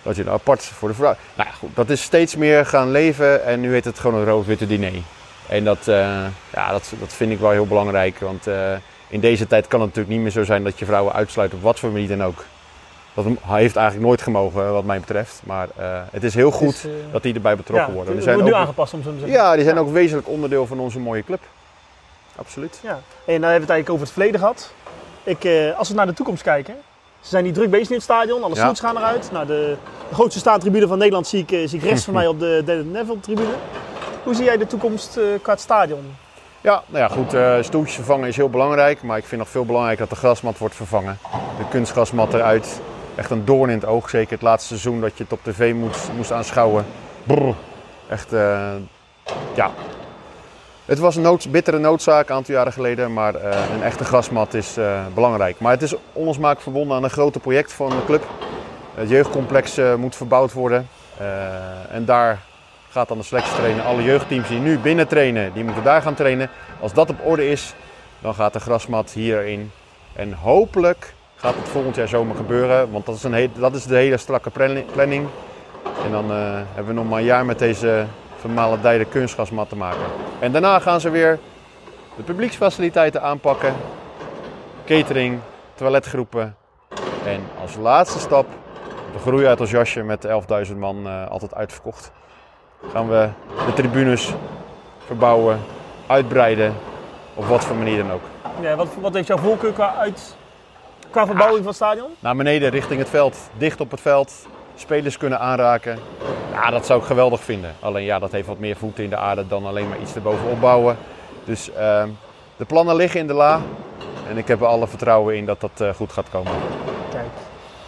[0.04, 1.14] Dat je een apart voor de vrouw.
[1.34, 4.26] Nou ja, goed, dat is steeds meer gaan leven en nu heet het gewoon een
[4.26, 4.92] rood-witte diner.
[5.48, 5.94] En dat, uh,
[6.52, 8.72] ja, dat, dat vind ik wel heel belangrijk, want uh,
[9.08, 11.62] in deze tijd kan het natuurlijk niet meer zo zijn dat je vrouwen uitsluit op
[11.62, 12.44] wat voor manier dan ook.
[13.14, 15.42] Dat heeft eigenlijk nooit gemogen, wat mij betreft.
[15.44, 18.14] Maar uh, het is heel goed is, dat die erbij betrokken ja, worden.
[18.14, 19.36] Die zijn nu ook, aangepast om zo te zeggen.
[19.36, 21.40] Ja, die zijn ook wezenlijk onderdeel van onze mooie club.
[22.36, 22.78] Absoluut.
[22.82, 22.90] Ja.
[22.90, 24.72] En nou hebben we het eigenlijk over het verleden gehad.
[25.22, 26.74] Ik, als we naar de toekomst kijken,
[27.24, 29.28] ze zijn niet druk bezig in het stadion, alle stoels gaan eruit.
[29.32, 29.76] Nou, de,
[30.08, 32.62] de grootste staantribune van Nederland zie ik, eh, zie ik rechts van mij op de
[32.64, 33.54] David Neville-tribune.
[34.22, 36.16] Hoe zie jij de toekomst uh, qua het stadion?
[36.60, 37.34] Ja, nou ja, goed.
[37.34, 39.02] Uh, stoeltjes vervangen is heel belangrijk.
[39.02, 41.18] Maar ik vind nog veel belangrijker dat de grasmat wordt vervangen.
[41.58, 42.80] De kunstgrasmat eruit.
[43.14, 44.10] Echt een doorn in het oog.
[44.10, 46.84] Zeker het laatste seizoen dat je het op tv moest, moest aanschouwen.
[47.24, 47.54] Brrr.
[48.08, 48.72] Echt, uh,
[49.54, 49.70] ja,
[50.84, 53.42] het was een bittere noodzaak een aantal jaren geleden, maar uh,
[53.74, 55.60] een echte grasmat is uh, belangrijk.
[55.60, 58.26] Maar het is onlosmaak verbonden aan een grote project van de club.
[58.94, 60.88] Het jeugdcomplex uh, moet verbouwd worden.
[61.90, 62.38] en daar
[62.90, 63.84] gaat dan de selectie trainen.
[63.84, 66.50] Alle jeugdteams die nu binnen trainen, die moeten daar gaan trainen.
[66.80, 67.74] Als dat op orde is,
[68.18, 69.70] dan gaat de grasmat hierin.
[70.12, 73.96] En hopelijk gaat het volgend jaar zomer gebeuren, want dat is, een dat is de
[73.96, 74.50] hele strakke
[74.92, 75.26] planning.
[76.04, 76.30] En dan
[76.74, 78.06] hebben we nog maar een jaar met deze
[78.44, 80.06] vermaledijde kunstgasmat te maken.
[80.38, 81.38] En daarna gaan ze weer
[82.16, 83.74] de publieksfaciliteiten aanpakken,
[84.84, 85.38] catering,
[85.74, 86.56] toiletgroepen
[87.24, 88.46] en als laatste stap
[89.12, 90.26] de groei uit ons jasje met
[90.68, 92.12] 11.000 man uh, altijd uitverkocht.
[92.92, 93.28] Gaan we
[93.66, 94.32] de tribunes
[95.06, 95.60] verbouwen,
[96.06, 96.74] uitbreiden,
[97.34, 98.22] op wat voor manier dan ook.
[98.60, 100.36] Ja, wat, wat heeft jouw voorkeur qua, uit,
[101.10, 102.10] qua verbouwing van het stadion?
[102.18, 104.46] Naar beneden richting het veld, dicht op het veld.
[104.74, 105.98] Spelers kunnen aanraken.
[106.52, 107.74] Ja, dat zou ik geweldig vinden.
[107.80, 110.60] Alleen ja, dat heeft wat meer voeten in de aarde dan alleen maar iets erbovenop
[110.60, 110.96] bouwen.
[111.44, 112.08] Dus ehm,
[112.56, 113.60] de plannen liggen in de la.
[114.28, 116.52] En ik heb er alle vertrouwen in dat dat eh, goed gaat komen.
[117.10, 117.26] Kijk,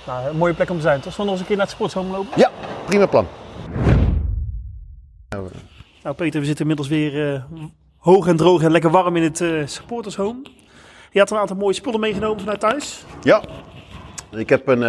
[0.07, 1.01] nou, een mooie plek om te zijn.
[1.01, 1.13] Toch?
[1.13, 2.33] Zullen we nog eens een keer naar het sportshome lopen?
[2.41, 2.51] Ja,
[2.87, 3.27] prima plan.
[6.03, 7.43] Nou Peter, we zitten inmiddels weer eh,
[7.97, 10.43] hoog en droog en lekker warm in het eh supportershome.
[11.11, 13.05] Je had een aantal mooie spullen meegenomen vanuit thuis.
[13.23, 13.43] Ja,
[14.31, 14.83] ik heb een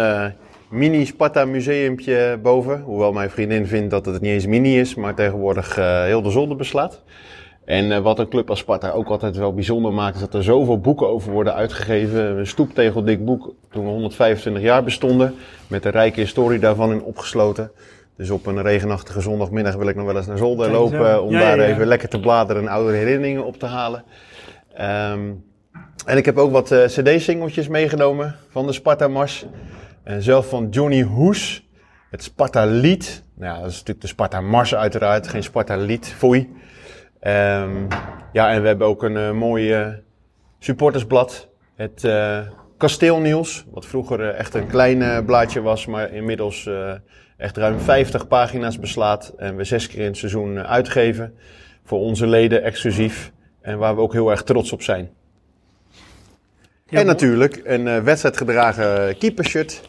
[0.70, 2.80] mini Sparta museumpje boven.
[2.80, 6.30] Hoewel mijn vriendin vindt dat het niet eens mini is, maar tegenwoordig eh, heel de
[6.30, 7.02] zolder beslaat.
[7.64, 10.42] En eh, wat een club als Sparta ook altijd wel bijzonder maakt, is dat er
[10.42, 12.38] zoveel boeken over worden uitgegeven.
[12.38, 15.34] Een stoeptegeldik boek toen we 125 jaar bestonden,
[15.66, 17.70] met de rijke historie daarvan in opgesloten.
[18.16, 21.38] Dus op een regenachtige zondagmiddag wil ik nog wel eens naar zolder lopen om Ja,
[21.38, 21.74] daar ja, ja.
[21.74, 24.04] even lekker te bladeren en oude herinneringen op te halen.
[24.74, 25.20] Ehm,
[26.06, 29.46] en ik heb ook wat eh, cd-singeltjes meegenomen van de Sparta Mars.
[30.08, 31.68] En zelf van Johnny Hoes,
[32.10, 33.22] het Sparta Lied.
[33.34, 36.54] Nou ja, dat is natuurlijk de Sparta Mars uiteraard, geen Sparta Lied, foei.
[37.20, 37.86] Ehm,
[38.32, 39.88] ja, en we hebben ook een eh, mooi eh,
[40.58, 41.48] supportersblad.
[41.74, 42.40] Het eh
[42.76, 46.70] Kasteelnieuws, wat vroeger echt een klein blaadje was, maar inmiddels
[47.36, 49.34] echt ruim 50 pagina's beslaat.
[49.36, 51.34] En we zes keer in het seizoen uitgeven.
[51.84, 53.32] Voor onze leden exclusief.
[53.60, 55.10] En waar we ook heel erg trots op zijn.
[56.86, 59.88] En natuurlijk een wedstrijdgedragen keepershirt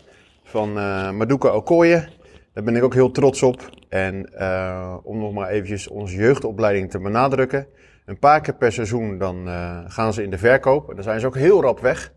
[0.50, 2.08] van eh Maduka Okoye.
[2.54, 3.70] Daar ben ik ook heel trots op.
[3.90, 7.68] En eh, om nog maar eventjes onze jeugdopleiding te benadrukken.
[8.06, 10.90] Een paar keer per seizoen dan eh, gaan ze in de verkoop.
[10.90, 12.12] En dan zijn ze ook heel rap weg.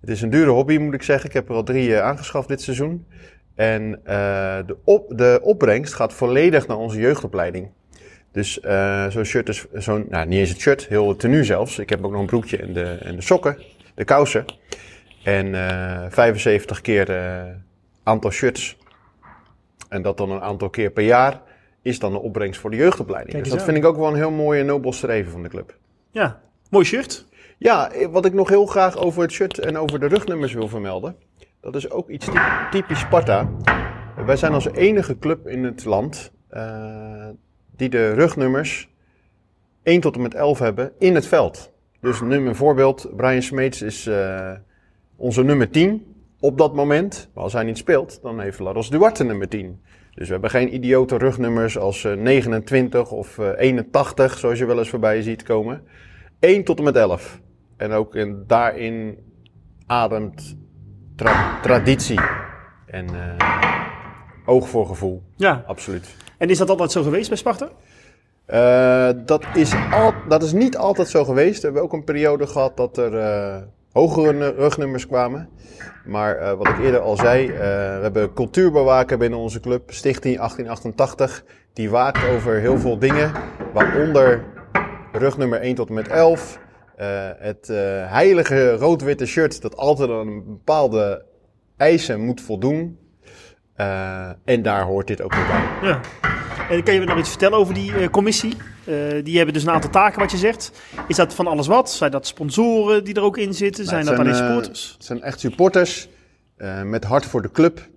[0.00, 1.28] Het is een dure hobby moet ik zeggen.
[1.28, 3.06] Ik heb er al drie aangeschaft dit seizoen.
[3.54, 7.70] En de, de opbrengst gaat volledig naar onze jeugdopleiding.
[8.32, 8.60] Dus
[9.08, 11.78] zo'n shirt is zo'n, nou niet eens het shirt, heel het tenue zelfs.
[11.78, 13.58] Ik heb ook nog een broekje en de, en de sokken,
[13.94, 14.44] de kousen.
[15.36, 17.42] En eh 75 keer eh
[18.02, 18.76] aantal shirts.
[19.88, 21.40] En dat dan een aantal keer per jaar
[21.82, 23.32] is dan de opbrengst voor de jeugdopleiding.
[23.32, 23.72] Kijk dus dat aan.
[23.72, 25.76] vind ik ook wel een heel mooi en nobel streven van de club.
[26.10, 27.26] Ja, mooi shirt.
[27.58, 30.68] Ja, eh, wat ik nog heel graag over het shirt en over de rugnummers wil
[30.68, 31.16] vermelden.
[31.60, 33.48] Dat is ook iets ty- typisch Sparta.
[34.26, 37.28] Wij zijn als enige club in het land eh,
[37.76, 38.88] die de rugnummers
[39.82, 41.72] 1 tot en met 11 hebben in het veld.
[42.00, 43.08] Dus neem een voorbeeld.
[43.16, 44.50] Brian Smeets is eh,
[45.18, 47.28] onze nummer 10 op dat moment.
[47.34, 49.80] Maar als hij niet speelt, dan heeft Laros Duarte nummer 10.
[50.14, 54.78] Dus we hebben geen idiote rugnummers als eh, 29 of eh, 81, zoals je wel
[54.78, 55.82] eens voorbij ziet komen.
[56.40, 57.40] 1 tot en met 11.
[57.76, 59.18] En ook in, daarin
[59.86, 60.56] ademt
[61.16, 62.20] tra- traditie
[62.86, 63.46] en eh,
[64.46, 65.22] oog voor gevoel.
[65.36, 66.16] Ja, Absoluut.
[66.38, 67.68] en is dat altijd zo geweest bij Sparta?
[68.44, 71.58] Eh, dat, is al, dat is niet altijd zo geweest.
[71.58, 73.62] We hebben ook een periode gehad dat er eh,
[73.92, 75.48] hogere nu- rugnummers kwamen.
[76.04, 80.36] Maar eh, wat ik eerder al zei, eh, we hebben cultuurbewaker binnen onze club, Stichting
[80.36, 81.44] 1888.
[81.72, 83.32] Die waakt over heel veel dingen,
[83.72, 84.44] waaronder
[85.12, 86.58] rugnummer 1 tot en met 11.
[86.96, 87.06] eh,
[87.38, 87.66] het
[88.06, 91.24] heilige rood-witte shirt dat altijd aan een bepaalde
[91.76, 92.98] eisen moet voldoen.
[94.44, 95.88] En daar hoort dit ook weer bij.
[95.88, 96.00] Ja.
[96.70, 98.56] En kan je me nog iets vertellen over die eh, commissie?
[98.84, 98.94] Eh,
[99.24, 100.72] die hebben dus een aantal taken, wat je zegt.
[101.08, 101.90] Is dat van alles wat?
[101.90, 103.84] Zijn dat sponsoren die er ook in zitten?
[103.84, 104.94] zijn het dat alleen zijn, eh, supporters?
[104.96, 106.08] Het zijn echt supporters
[106.56, 107.88] eh, met hart voor de club.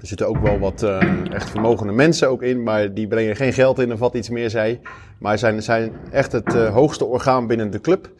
[0.00, 3.52] Er zitten ook wel wat eh, echt vermogende mensen ook in, maar die brengen geen
[3.52, 4.80] geld in of wat iets meer zij.
[5.18, 8.10] Maar zijn, zijn echt het eh, hoogste orgaan binnen de club.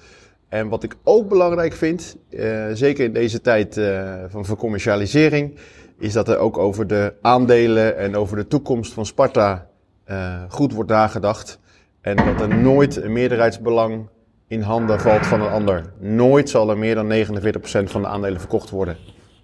[0.49, 5.55] En wat ik ook belangrijk vind, eh, zeker in deze tijd eh, van vercommercialisering,
[5.99, 9.68] is dat er ook over de aandelen en over de toekomst van Sparta
[10.09, 11.59] eh, goed wordt nagedacht.
[12.01, 14.09] En dat er nooit een meerderheidsbelang
[14.47, 15.93] in handen valt van een ander.
[15.99, 18.97] Nooit zal er meer dan 49% van de aandelen verkocht worden.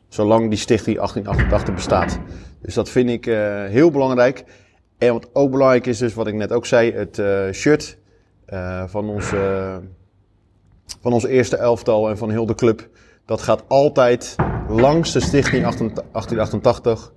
[0.08, 2.18] Zolang die stichting 1888 bestaat.
[2.60, 4.44] Dus dat vind ik eh, heel belangrijk.
[4.98, 7.98] En wat ook belangrijk is, dus wat ik net ook zei, het eh, shirt
[8.86, 9.76] van, ons, eh,
[11.00, 12.88] van ons eerste elftal en van heel de club.
[13.26, 14.36] Dat gaat altijd
[14.68, 17.12] langs de stichting 1888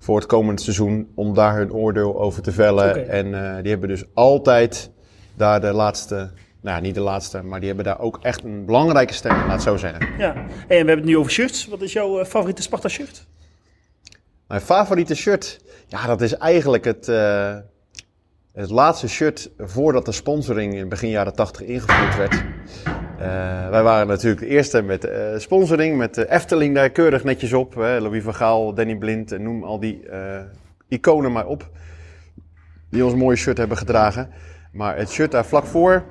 [0.00, 3.08] voor het komende seizoen om daar hun oordeel over te vellen.
[3.08, 4.90] En eh, die hebben dus altijd
[5.34, 6.14] daar de laatste,
[6.60, 9.52] nou ja, niet de laatste, maar die hebben daar ook echt een belangrijke stem, laat
[9.52, 10.08] het zo zeggen.
[10.18, 10.32] Ja.
[10.34, 11.66] Hey, en we hebben het nu over shirts.
[11.66, 13.26] Wat is jouw eh, favoriete Sparta shirt?
[14.46, 17.56] Mijn favoriete shirt, ja, dat is eigenlijk het, eh,
[18.52, 22.44] het laatste shirt voordat de sponsoring in begin jaren 80 ingevoerd werd.
[23.20, 27.52] Eh, wij waren natuurlijk de eerste met eh, sponsoring, met de Efteling daar keurig netjes
[27.52, 27.74] op.
[27.74, 30.40] Hè, Louis van Gaal, Danny Blind, en noem al die eh,
[30.88, 31.68] iconen maar op.
[32.90, 34.30] Die ons mooie shirt hebben gedragen.
[34.72, 36.04] Maar het shirt daar vlak voor,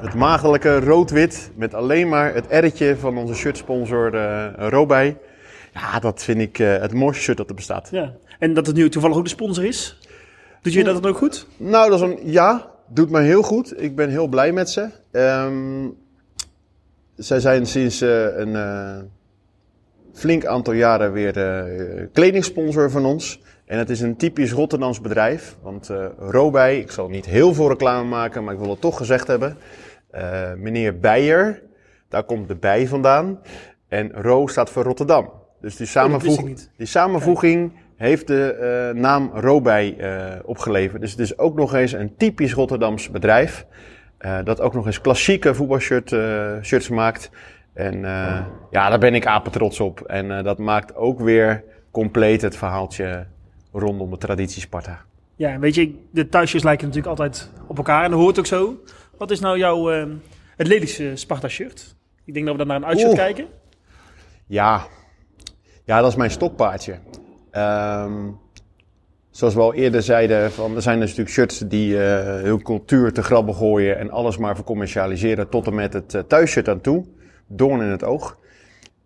[0.00, 5.16] het magelijke rood-wit met alleen maar het R'tje van onze shirtsponsor eh Robij.
[5.72, 7.88] Ja, dat vind ik eh, het mooiste shirt dat er bestaat.
[7.90, 8.12] Ja.
[8.38, 9.98] En dat het nu toevallig ook de sponsor is.
[10.62, 11.46] Doet je dat dan ook goed?
[11.56, 12.70] Nou, dat is een ja.
[12.88, 13.82] Doet me heel goed.
[13.82, 14.88] Ik ben heel blij met ze.
[15.10, 15.86] Ehm,
[17.18, 18.96] zij zijn sinds eh, een eh,
[20.12, 23.40] flink aantal jaren weer uh, kledingsponsor van ons.
[23.66, 25.56] En het is een typisch Rotterdams bedrijf.
[25.62, 29.26] Want Robij, ik zal niet heel veel reclame maken, maar ik wil het toch gezegd
[29.26, 29.56] hebben.
[30.56, 31.62] meneer Beijer,
[32.08, 33.40] daar komt de bij vandaan.
[33.88, 35.32] En Ro staat voor Rotterdam.
[35.60, 36.42] Dus die, samenvoeg,
[36.76, 41.00] die samenvoeging heeft de uh, naam Robij uh, opgeleverd.
[41.00, 43.66] Dus het is ook nog eens een typisch Rotterdams bedrijf.
[44.20, 47.30] Uh, dat ook nog eens klassieke voetbalshirts maakt.
[47.72, 48.00] En
[48.70, 50.00] ja, daar ben ik apen trots op.
[50.00, 53.26] En dat maakt ook weer compleet het verhaaltje
[53.72, 55.00] rondom de traditie Sparta.
[55.36, 58.46] Ja, en weet je, de thuisjes lijken natuurlijk altijd op elkaar en dat hoort ook
[58.46, 58.82] zo.
[59.18, 59.86] Wat is nou jouw,
[60.56, 61.96] het lelijkste Sparta-shirt?
[62.24, 63.46] Ik denk dat we dan naar een uitshirt kijken.
[64.46, 64.86] Ja.
[65.84, 66.98] ja, dat is mijn stokpaardje.
[67.52, 68.38] Um,
[69.30, 73.12] zoals we al eerder zeiden, van, er zijn dus natuurlijk shirts die uh, hun cultuur
[73.12, 77.04] te grabbel gooien en alles maar vercommercialiseren tot en met het uh, thuisshirt aan toe.
[77.46, 78.38] Doorn in het oog.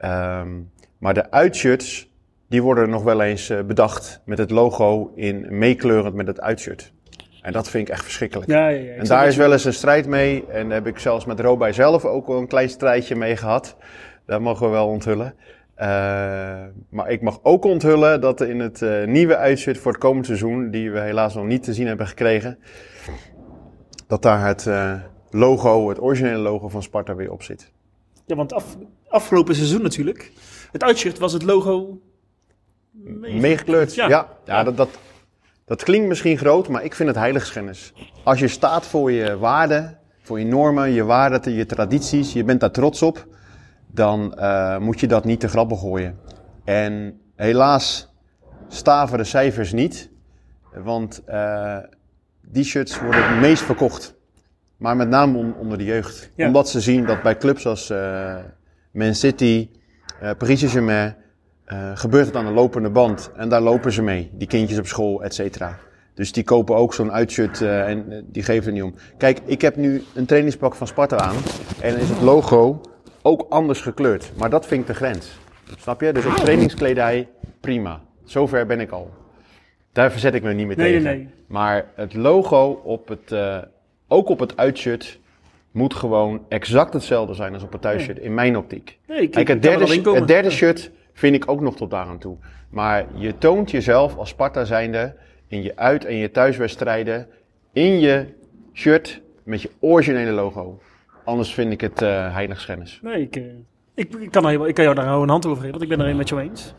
[0.04, 2.10] Um, maar de uitshirts,
[2.48, 6.92] die worden nog wel eens uh, bedacht met het logo in meekleurend met het uitshirt.
[7.42, 8.50] En dat vind ik echt verschrikkelijk.
[8.50, 8.92] Ja, ja, ja.
[8.92, 10.44] En daar is wel eens een strijd mee.
[10.46, 13.76] En daar heb ik zelfs met Robij zelf ook wel een klein strijdje mee gehad.
[14.26, 15.34] Dat mogen we wel onthullen.
[15.82, 15.88] Uh,
[16.88, 20.70] maar ik mag ook onthullen dat in het uh, nieuwe uitzet voor het komend seizoen,
[20.70, 22.58] die we helaas nog niet te zien hebben gekregen,
[24.06, 24.94] dat daar het uh,
[25.30, 27.72] logo, het originele logo van Sparta weer op zit.
[28.26, 28.76] Ja, want af,
[29.08, 30.32] afgelopen seizoen natuurlijk,
[30.72, 32.00] het uitshirt was het logo
[33.40, 33.94] meegekleurd.
[33.94, 34.98] Ja, ja, ja dat, dat,
[35.64, 37.92] dat klinkt misschien groot, maar ik vind het heiligschennis.
[38.24, 42.60] Als je staat voor je waarden, voor je normen, je waarden, je tradities, je bent
[42.60, 43.26] daar trots op
[43.94, 46.18] dan uh, moet je dat niet te grappen gooien.
[46.64, 48.14] En helaas
[48.68, 50.10] staven de cijfers niet,
[50.74, 51.76] want uh,
[52.40, 54.14] die shirts worden het meest verkocht.
[54.76, 56.30] Maar met name onder de jeugd.
[56.34, 56.46] Ja.
[56.46, 58.36] Omdat ze zien dat bij clubs als uh,
[58.90, 59.68] Man City,
[60.38, 61.16] Paris Saint-Germain,
[61.94, 63.30] gebeurt het aan de lopende band.
[63.36, 65.78] En daar lopen ze mee, die kindjes op school, et cetera.
[66.14, 68.94] Dus die kopen ook zo'n uitshirt en die geven er niet om.
[69.18, 71.36] Kijk, ik heb nu een trainingspak van Sparta aan.
[71.80, 72.80] En is het logo
[73.22, 74.32] ook anders gekleurd.
[74.36, 75.32] Maar dat vind ik de grens.
[75.78, 76.12] Snap je?
[76.12, 77.28] Dus op trainingskledij,
[77.60, 78.00] prima.
[78.24, 79.10] Zover ben ik al.
[79.92, 81.04] Daar verzet ik me niet meer nee, tegen.
[81.04, 81.28] Nee, nee.
[81.46, 83.58] Maar het logo op het, uh,
[84.08, 85.18] ook op het uitshirt
[85.70, 88.98] moet gewoon exact hetzelfde zijn als op het thuisshirt, in mijn optiek.
[89.06, 92.36] Nee, Kijk, het derde, het derde shirt vind ik ook nog tot daar aan toe.
[92.70, 95.14] Maar je toont jezelf als Sparta zijnde
[95.48, 97.28] in je uit- en je thuiswedstrijden
[97.72, 98.26] in je
[98.72, 100.80] shirt met je originele logo.
[101.24, 102.98] Anders vind ik het uh, heiligschennis.
[103.02, 103.44] Nee, ik, uh,
[103.94, 106.10] ik, ik, kan ik kan jou daar een hand over geven, want ik ben er
[106.10, 106.74] een met jou eens.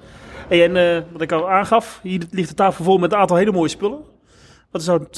[0.47, 3.37] Hey, en uh, wat ik al aangaf, hier ligt de tafel vol met een aantal
[3.37, 3.99] hele mooie spullen.
[4.71, 5.17] Wat is nou het,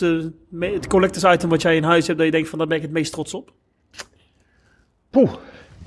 [0.74, 2.84] het collectors item wat jij in huis hebt dat je denkt van daar ben ik
[2.84, 3.54] het meest trots op?
[5.10, 5.32] Poeh.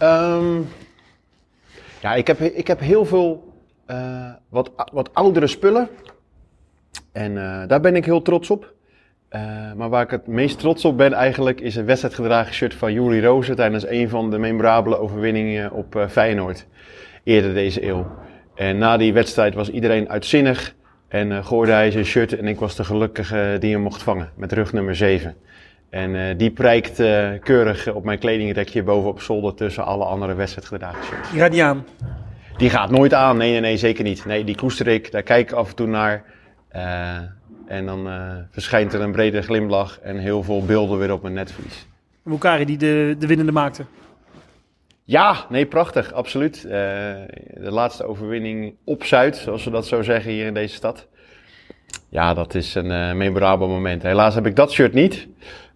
[0.02, 0.68] Um,
[2.00, 3.54] ja, ik heb, ik heb heel veel
[4.48, 5.88] wat, wat oudere spullen.
[7.12, 7.34] En
[7.68, 8.74] daar ben ik heel trots op.
[9.30, 12.92] Uh, maar waar ik het meest trots op ben eigenlijk is een wedstrijdgedragen shirt van
[12.92, 16.66] Juri Rozen tijdens een van de memorabele overwinningen op uh, Feyenoord
[17.24, 18.06] eerder deze eeuw.
[18.54, 20.74] En na die wedstrijd was iedereen uitzinnig
[21.08, 24.30] en uh, gooide hij zijn shirt en ik was de gelukkige die hem mocht vangen
[24.36, 25.34] met rug nummer 7.
[25.90, 26.96] En die prijkt
[27.42, 31.30] keurig op mijn kledingrekje boven op zolder tussen alle andere wedstrijdgedragen shirts.
[31.30, 31.84] Die gaat niet aan?
[32.56, 34.24] Die gaat nooit aan, nee, nee, nee, zeker niet.
[34.24, 36.24] Nee, die koester ik, daar kijk ik af en toe naar.
[37.68, 41.34] En dan uh, verschijnt er een brede glimlach en heel veel beelden weer op mijn
[41.34, 41.86] netvlies.
[42.22, 43.84] Bukari die de, de winnende maakte.
[45.04, 46.62] Ja, nee, prachtig, absoluut.
[46.64, 51.06] Uh, de laatste overwinning op Zuid, zoals we dat zo zeggen hier in deze stad.
[52.08, 54.02] Ja, dat is een uh, memorabel moment.
[54.02, 55.26] Helaas heb ik dat shirt niet,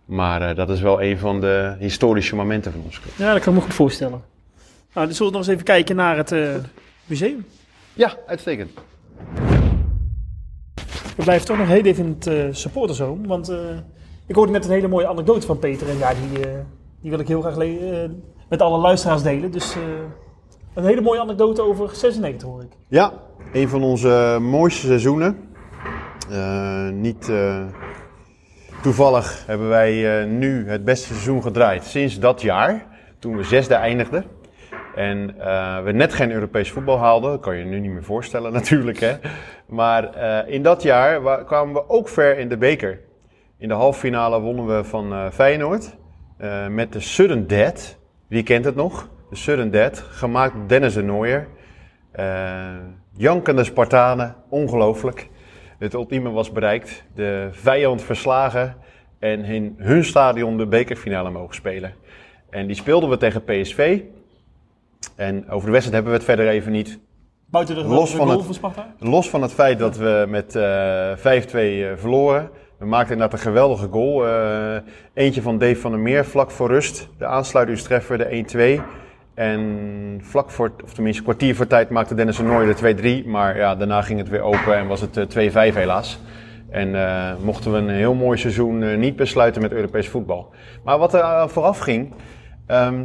[0.04, 3.12] maar dat is wel een van de historische momenten van ons club.
[3.16, 4.22] Ja, dat kan ik me goed voorstellen.
[4.92, 6.34] Nou, dan zullen we nog eens even kijken naar het
[7.06, 7.46] museum.
[7.94, 8.70] Ja, uitstekend.
[11.16, 13.26] We blijven toch nog heel even in het uh, supporterzoom.
[13.26, 13.56] Want uh,
[14.26, 15.88] ik hoorde net een hele mooie anekdote van Peter.
[15.88, 16.52] En ja, die, uh,
[17.00, 17.56] die wil ik heel graag
[18.48, 19.50] met alle luisteraars delen.
[19.50, 19.76] Dus
[20.74, 22.72] een hele mooie anekdote over 96 hoor ik.
[22.88, 23.12] Ja,
[23.52, 25.36] een van onze mooiste seizoenen.
[26.92, 27.30] niet
[28.82, 32.86] toevallig hebben wij nu het beste seizoen gedraaid sinds dat jaar.
[33.18, 34.24] Toen we zesde eindigden.
[34.94, 37.30] En uh, we net geen Europees voetbal haalden.
[37.30, 38.98] Dat kan je nu niet meer voorstellen natuurlijk.
[39.00, 39.14] Hè?
[39.66, 43.00] Maar uh, in dat jaar kwamen we ook ver in de beker.
[43.58, 45.96] In de halve finale wonnen we van uh, Feyenoord.
[46.68, 47.98] met de Sudden Dead.
[48.28, 49.08] Wie kent het nog?
[49.30, 49.98] De Sudden Dead.
[49.98, 51.48] Gemaakt door Dennis de Nooier.
[53.16, 54.34] jankende Spartanen.
[54.48, 55.28] Ongelooflijk.
[55.78, 57.04] Het ultieme was bereikt.
[57.14, 58.76] De vijand verslagen
[59.18, 61.94] en in hun stadion de bekerfinale mogen spelen.
[62.50, 64.00] En die speelden we tegen PSV.
[65.16, 66.98] En over de wedstrijd hebben we het verder even niet.
[67.50, 68.94] Buiten de Los van het- van Sparta?
[68.98, 72.50] Los van het feit dat we met eh 5-2 eh, verloren.
[72.78, 74.26] We maakten inderdaad een geweldige goal.
[74.26, 74.76] Eh,
[75.14, 77.08] eentje van Dave van der Meer vlak voor rust.
[77.18, 78.80] De aansluitingstreffer, de 1-2.
[79.34, 83.26] En vlak voor, of tenminste kwartier voor tijd maakte Dennis een Nooy de 2-3.
[83.28, 85.26] Maar ja, daarna ging het weer open en was het eh,
[85.72, 86.18] 2-5 helaas.
[86.70, 90.50] En eh, mochten we een heel mooi seizoen eh, niet besluiten met Europees voetbal.
[90.84, 92.12] Maar wat er eh, vooraf ging,
[92.66, 93.04] ehm,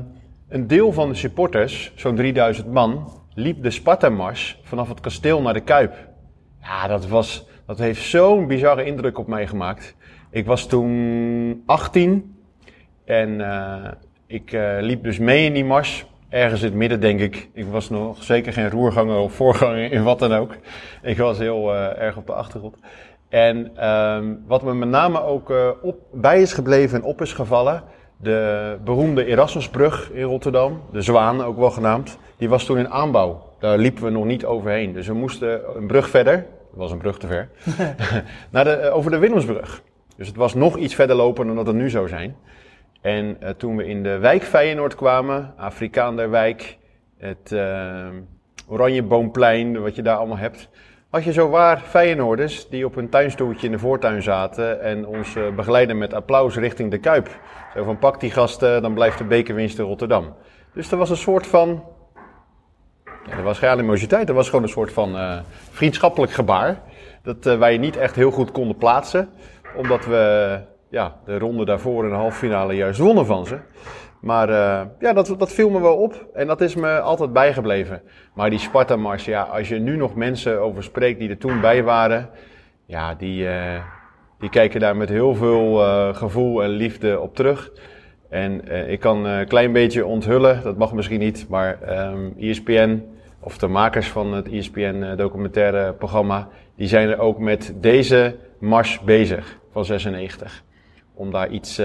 [0.50, 5.54] een deel van de supporters, zo'n 3000 man, liep de Sparta-mars vanaf het kasteel naar
[5.54, 6.08] de Kuip.
[6.62, 9.96] Ja, dat, was, dat heeft zo'n bizarre indruk op mij gemaakt.
[10.30, 12.36] Ik was toen 18
[13.06, 13.92] en eh,
[14.28, 16.06] ik eh, liep dus mee in die mars.
[16.30, 17.50] Ergens in het midden, denk ik.
[17.54, 20.56] Ik was nog zeker geen roerganger of voorganger in wat dan ook.
[21.02, 22.76] Ik was heel eh, erg op de achtergrond.
[23.30, 27.84] En ehm, wat me met name ook op, bij is gebleven en op is gevallen.
[28.18, 33.54] De beroemde Erasmusbrug in Rotterdam, de Zwaan ook wel genaamd, die was toen in aanbouw.
[33.60, 34.94] Daar liepen we nog niet overheen.
[34.94, 37.50] Dus we moesten een brug verder, dat was een brug te ver,
[38.52, 39.82] naar de, eh, over de Willemsbrug.
[40.16, 42.36] Dus het was nog iets verder lopen dan dat het nu zou zijn.
[43.02, 46.78] En eh, toen we in de wijk Feyenoord kwamen, Afrikaanderwijk,
[47.18, 48.08] het eh
[48.68, 50.70] Oranjeboomplein, wat je daar allemaal hebt,
[51.10, 55.36] had je zo waar Feyenoorders die op een tuinstoeltje in de voortuin zaten en ons
[55.36, 57.40] eh, begeleiden met applaus richting de Kuip.
[57.74, 60.36] Zo van pak die gasten, dan blijft de bekerwinst in Rotterdam.
[60.74, 61.84] Dus er was een soort van,
[63.04, 65.38] ja, er was geen animositeit, er was gewoon een soort van eh,
[65.72, 66.82] vriendschappelijk gebaar.
[67.24, 69.30] Dat eh, wij niet echt heel goed konden plaatsen,
[69.76, 73.58] omdat we ja, de ronde daarvoor in de halve finale juist wonnen van ze.
[74.22, 78.02] Maar eh, ja, dat, viel me wel op en dat is me altijd bijgebleven.
[78.34, 81.84] Maar die Sparta-mars, ja, als je nu nog mensen over spreekt die er toen bij
[81.84, 82.30] waren,
[82.86, 83.84] ja, die, eh,
[84.40, 87.72] die kijken daar met heel veel eh, gevoel en liefde op terug.
[88.30, 93.04] En ik kan een klein beetje onthullen, dat mag misschien niet, maar ehm ESPN,
[93.40, 98.36] of de makers van het ESPN eh, documentaire programma, die zijn er ook met deze
[98.60, 100.64] mars bezig van 96.
[101.14, 101.82] Om daar iets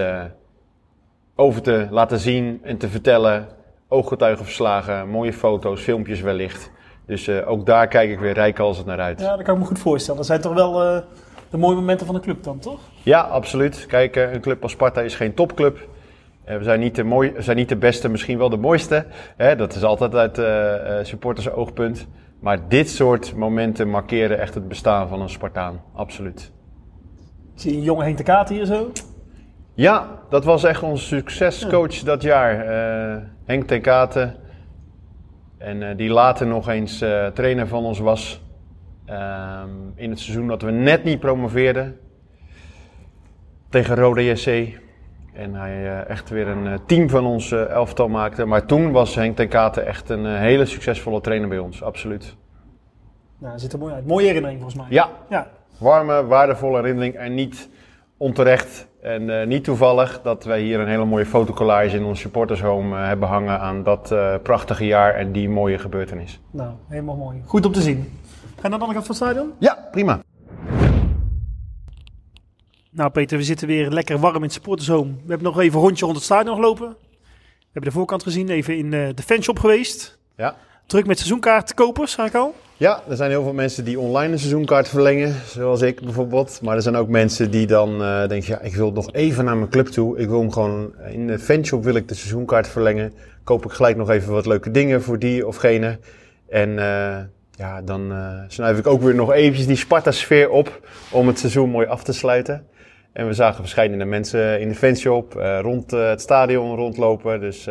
[1.35, 3.47] over te laten zien en te vertellen.
[3.87, 6.71] Ooggetuigenverslagen, mooie foto's, filmpjes wellicht.
[7.05, 9.19] Dus eh, ook daar kijk ik weer rijkhalsend naar uit.
[9.19, 10.17] Ja, dat kan ik me goed voorstellen.
[10.17, 11.01] Dat zijn toch wel eh,
[11.49, 12.79] de mooie momenten van de club dan, toch?
[13.03, 13.85] Ja, absoluut.
[13.85, 15.87] Kijk, eh, een club als Sparta is geen topclub.
[16.45, 19.05] We zijn niet, de mooi, zijn niet de beste, misschien wel de mooiste.
[19.37, 20.41] Hè, dat is altijd uit
[21.07, 22.07] supporters oogpunt.
[22.39, 25.81] Maar dit soort momenten markeren echt het bestaan van een Spartaan.
[25.93, 26.51] Absoluut.
[27.53, 28.91] Ik zie een jonge Henk de Kaat hier zo.
[29.75, 32.59] Ja, dat was echt onze succescoach dat jaar.
[32.59, 34.35] eh, Henk ten Katen.
[35.57, 38.41] En eh, die later nog eens eh, trainer van ons was.
[39.05, 41.99] Ehm, in het seizoen dat we net niet promoveerden.
[43.69, 44.79] Tegen Rode JC.
[45.33, 48.45] En hij echt weer een team van ons elftal maakte.
[48.45, 51.83] Maar toen was Henk ten Katen echt een hele succesvolle trainer bij ons.
[51.83, 52.35] Absoluut.
[53.37, 54.07] Nou, ziet er mooi uit.
[54.07, 54.87] Mooie herinnering volgens mij.
[54.89, 55.47] Ja, Ja,
[55.77, 57.15] warme, waardevolle herinnering.
[57.15, 57.69] En niet
[58.17, 62.97] onterecht en eh, niet toevallig dat wij hier een hele mooie fotocollage in ons supportershome
[62.97, 66.39] eh, hebben hangen aan dat eh, prachtige jaar en die mooie gebeurtenis.
[66.51, 67.41] nou, helemaal mooi.
[67.45, 68.19] Goed om te zien.
[68.55, 69.53] Ga je naar de andere kant van het stadion?
[69.59, 70.21] Ja, prima.
[72.89, 75.11] Nou Peter, we zitten weer lekker warm in het supportershome.
[75.11, 76.87] We hebben nog even een rondje rond het stadion gelopen.
[76.89, 80.19] We hebben de voorkant gezien, even in de fanshop geweest.
[80.35, 80.55] Ja.
[80.93, 82.55] Druk met seizoenkaartkopers, zag ik al.
[82.77, 86.59] Ja, er zijn heel veel mensen die online een seizoenkaart verlengen, zoals ik bijvoorbeeld.
[86.61, 89.57] Maar er zijn ook mensen die dan eh, denken, ja, ik wil nog even naar
[89.57, 90.17] mijn club toe.
[90.17, 93.13] Ik wil hem gewoon, in de fanshop wil ik de seizoenkaart verlengen.
[93.43, 95.99] Koop ik gelijk nog even wat leuke dingen voor die of gene.
[96.49, 97.17] En eh,
[97.51, 101.69] ja, dan eh snuif ik ook weer nog eventjes die Sparta-sfeer op om het seizoen
[101.69, 102.67] mooi af te sluiten.
[103.13, 107.39] En we zagen verschillende mensen in de fanshop rond het stadion rondlopen.
[107.39, 107.67] Dus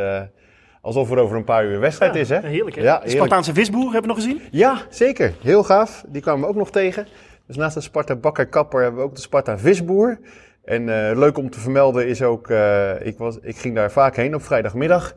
[0.83, 2.39] alsof er over een paar uur wedstrijd is, hè?
[2.47, 2.83] Heerlijk hè?
[2.83, 3.11] Ja, heerlijk.
[3.11, 4.41] Spartaanse visboer, hebben we nog gezien?
[4.51, 5.35] Ja, zeker.
[5.43, 6.05] Heel gaaf.
[6.09, 7.07] Die kwamen we ook nog tegen.
[7.47, 10.19] Dus naast de Sparta Bakker Kapper hebben we ook de Sparta Visboer.
[10.65, 14.17] En eh, leuk om te vermelden is ook, eh, ik, was, ik ging daar vaak
[14.17, 15.15] heen op vrijdagmiddag.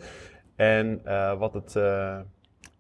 [0.56, 1.78] En eh, wat het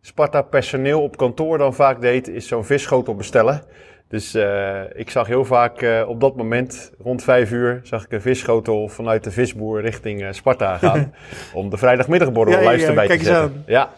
[0.01, 3.61] Sparta personeel op kantoor dan vaak deed, is zo'n visschotel bestellen.
[4.07, 8.11] Dus eh, ik zag heel vaak eh, op dat moment, rond vijf uur, zag ik
[8.11, 11.13] een visschotel vanuit de visboer richting eh, Sparta gaan.
[11.53, 13.57] om de vrijdagmiddagborrel Ja, ja, ja, luister bij kijk te eens zetten.
[13.57, 13.63] aan.
[13.67, 13.89] Ja,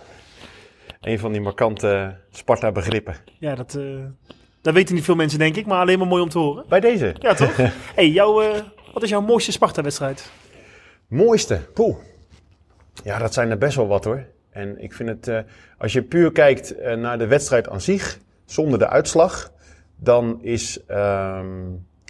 [1.01, 3.15] een van die markante Sparta-begrippen.
[3.39, 3.79] Ja, dat,
[4.61, 6.65] dat weten niet veel mensen denk ik, maar alleen maar mooi om te horen.
[6.69, 7.15] Bij deze.
[7.19, 7.55] Ja, toch?
[7.95, 8.43] hey, jouw,
[8.93, 10.31] wat is jouw mooiste Sparta-wedstrijd?
[11.07, 11.59] Mooiste.
[11.73, 11.95] Poeh.
[13.03, 14.25] Ja, dat zijn er best wel wat hoor.
[14.49, 15.45] En ik vind het,
[15.77, 19.51] als je puur kijkt naar de wedstrijd aan zich, zonder de uitslag,
[19.99, 21.47] Dan is ehm,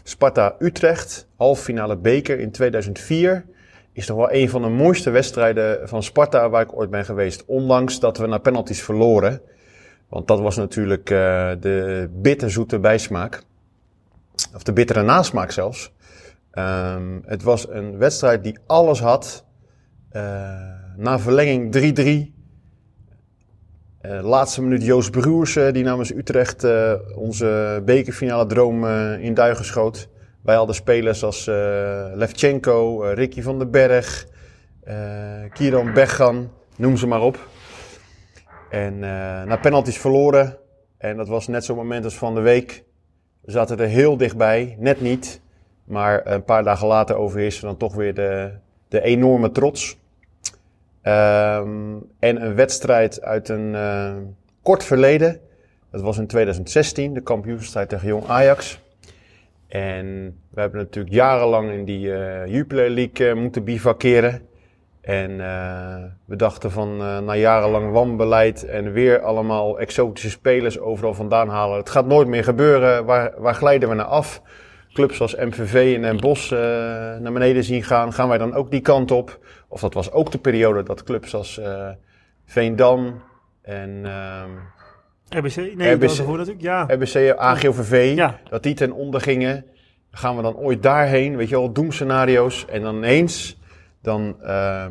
[0.03, 3.45] Sparta Utrecht, halve finale beker in 2004.
[3.93, 7.45] Is toch wel een van de mooiste wedstrijden van Sparta waar ik ooit ben geweest.
[7.45, 9.41] Ondanks dat we naar penalties verloren.
[10.09, 13.41] Want dat was natuurlijk uh, de bitterzoete bijsmaak.
[14.55, 15.93] Of de bittere nasmaak zelfs.
[16.53, 19.45] Um, het was een wedstrijd die alles had.
[20.11, 20.21] Uh,
[20.95, 21.75] na verlenging
[22.31, 22.36] 3-3.
[24.05, 28.85] Uh, laatste minuut Joost Broers, uh, die namens Utrecht uh, onze bekerfinale droom
[29.19, 30.09] in duigen schoot.
[30.41, 31.45] Wij hadden spelers als
[32.13, 34.27] Levchenko, Ricky van den Berg,
[35.53, 37.47] Kieran Beggan, noem ze maar op.
[38.69, 40.57] En na penalties verloren.
[40.97, 42.83] En dat was net zo'n moment als van de week.
[43.41, 45.41] We zaten er heel dichtbij, net niet.
[45.83, 48.51] Maar een paar dagen later overheerste dan toch weer de,
[48.87, 49.97] de enorme trots.
[51.07, 54.13] Um, en een wedstrijd uit een uh,
[54.61, 55.39] kort verleden.
[55.91, 58.79] Dat was in 2016, de kampioensstrijd tegen Jong Ajax.
[59.67, 64.41] En we hebben natuurlijk jarenlang in die uh, Jupiler League uh, moeten bivakeren.
[65.01, 65.37] En
[66.25, 71.77] we dachten van na jarenlang wanbeleid en weer allemaal exotische spelers overal vandaan halen.
[71.77, 73.05] Het gaat nooit meer gebeuren.
[73.05, 74.41] Waar, waar glijden we naar af?
[74.93, 76.51] Clubs als MVV en Den Bosch
[77.19, 78.13] naar beneden zien gaan.
[78.13, 79.39] Gaan wij dan ook die kant op?
[79.67, 81.89] Of dat was ook de periode dat clubs als uh,
[82.45, 83.21] Veendam
[83.61, 84.05] en...
[84.05, 84.59] Um,
[85.29, 85.55] RBC?
[85.55, 86.83] Nee, RBC, dat natuurlijk, ja.
[86.83, 88.39] RBC, AGOVV, ja.
[88.49, 89.65] dat die ten onder gingen.
[90.11, 92.65] Gaan we dan ooit daarheen, weet je wel, doemscenario's.
[92.65, 93.59] En dan ineens,
[94.01, 94.85] dan uh,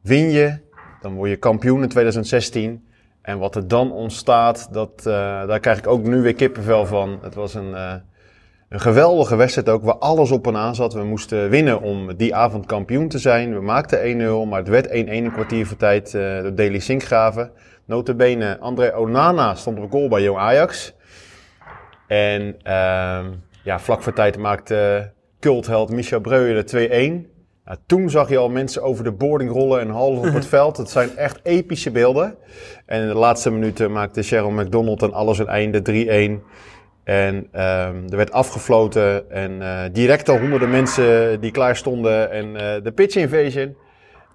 [0.00, 0.58] win je,
[1.00, 2.86] dan word je kampioen in 2016.
[3.22, 5.14] En wat er dan ontstaat, dat, uh,
[5.46, 7.18] daar krijg ik ook nu weer kippenvel van.
[7.22, 8.02] Het was een...
[8.72, 10.92] Een geweldige wedstrijd ook, waar alles op en aan zat.
[10.92, 13.54] We moesten winnen om die avond kampioen te zijn.
[13.54, 17.50] We maakten 1-0, maar het werd 1-1 een kwartier voor tijd uh, door Deli Sinkgraven.
[17.84, 20.94] Notabene, André Onana stond op goal bij Jong Ajax.
[22.06, 23.20] En uh,
[23.64, 25.10] ja, vlak voor tijd maakte
[25.40, 27.30] cultheld Michel Breuer de 2-1.
[27.64, 30.76] Nou, toen zag je al mensen over de boarding rollen en half op het veld.
[30.76, 32.34] Het zijn echt epische beelden.
[32.86, 36.60] En in de laatste minuten maakte Cheryl McDonald en alles een einde 3-1.
[37.04, 37.50] En um,
[38.08, 42.92] er werd afgefloten en uh, direct al honderden mensen die klaar stonden en uh, de
[42.94, 43.76] pitch invasion.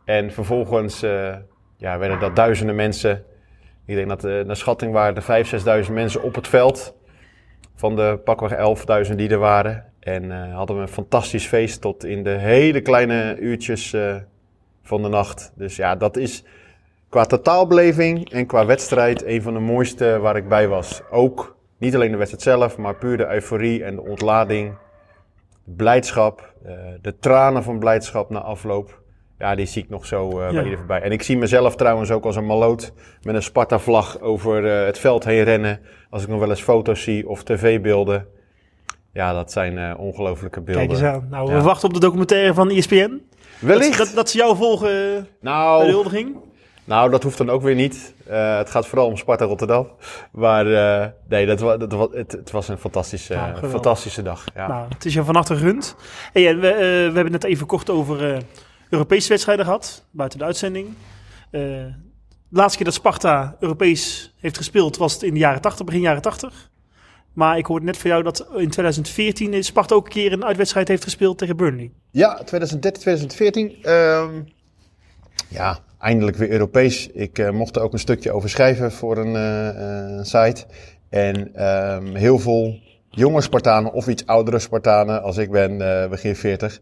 [0.06, 1.36] En vervolgens uh,
[1.78, 3.24] ja, werden dat duizenden mensen.
[3.86, 5.46] Ik denk dat uh, naar schatting waren er
[5.84, 6.96] 5.000, 6.000 mensen op het veld.
[7.76, 8.54] Van de pakweg
[9.10, 9.86] 11.000 die er waren.
[10.00, 13.96] En hadden we een fantastisch feest tot in de hele kleine uurtjes
[14.84, 15.52] van de nacht.
[15.56, 16.44] Dus ja, dat is
[17.10, 21.02] qua totaalbeleving en qua wedstrijd een van de mooiste waar ik bij was.
[21.12, 24.78] Ook niet alleen de wedstrijd zelf, maar puur de euforie en de ontlading.
[25.64, 26.72] De blijdschap, uh,
[27.02, 29.02] de tranen van blijdschap na afloop.
[29.40, 31.02] Ja, die zie ik nog zo uh, bij ieder voorbij.
[31.02, 35.00] En ik zie mezelf trouwens ook als een maloot met een Sparta-vlag over uh, het
[35.00, 35.80] veld heen rennen.
[36.10, 38.28] Als ik nog wel eens foto's zie of tv-beelden.
[39.14, 40.88] Ja, dat zijn uh, ongelofelijke beelden.
[40.88, 41.28] Kijk eens aan.
[41.30, 43.22] Nou, we wachten op de documentaire van ESPN.
[43.60, 43.98] Wellicht.
[43.98, 46.36] Dat, dat, dat ze jou volgen nou, bij de huldiging.
[46.88, 48.14] Nou, dat hoeft dan ook weer niet.
[48.30, 49.88] Uh, het gaat vooral om Sparta Rotterdam.
[50.32, 54.46] Maar uh, nee, dat, dat, dat, het, het was een fantastische, ja, fantastische dag.
[54.56, 54.68] Ja.
[54.68, 55.96] Nou, het is je van harte gegund.
[56.34, 58.44] Hey, we, uh, we hebben net even kort over
[58.90, 60.88] Europese wedstrijden gehad, buiten de uitzending.
[61.50, 61.94] de
[62.50, 66.22] laatste keer dat Sparta Europees heeft gespeeld was het in de jaren 80, begin jaren
[66.22, 66.70] 80.
[67.34, 70.88] Maar ik hoorde net van jou dat in 2014 Sparta ook een keer een uitwedstrijd
[70.88, 71.92] heeft gespeeld tegen Burnley.
[72.12, 73.92] Ja, 2013, 2014.
[73.92, 74.56] Um,
[75.48, 77.08] ja, eindelijk weer Europees.
[77.08, 79.34] Ik uh, mocht er ook een stukje over schrijven voor een
[80.18, 80.66] uh, site.
[81.10, 82.80] En um, heel veel
[83.10, 85.78] jonge Spartanen of iets oudere Spartanen, als ik ben
[86.10, 86.82] begin 40,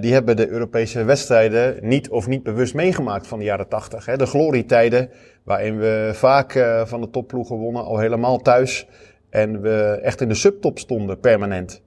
[0.00, 4.06] die hebben de Europese wedstrijden niet of niet bewust meegemaakt van de jaren 80.
[4.06, 4.16] Hè.
[4.16, 5.10] De glorietijden
[5.44, 6.52] waarin we vaak
[6.84, 8.86] van de topploegen wonnen, al helemaal thuis.
[9.30, 11.82] En we echt in de subtop stonden permanent.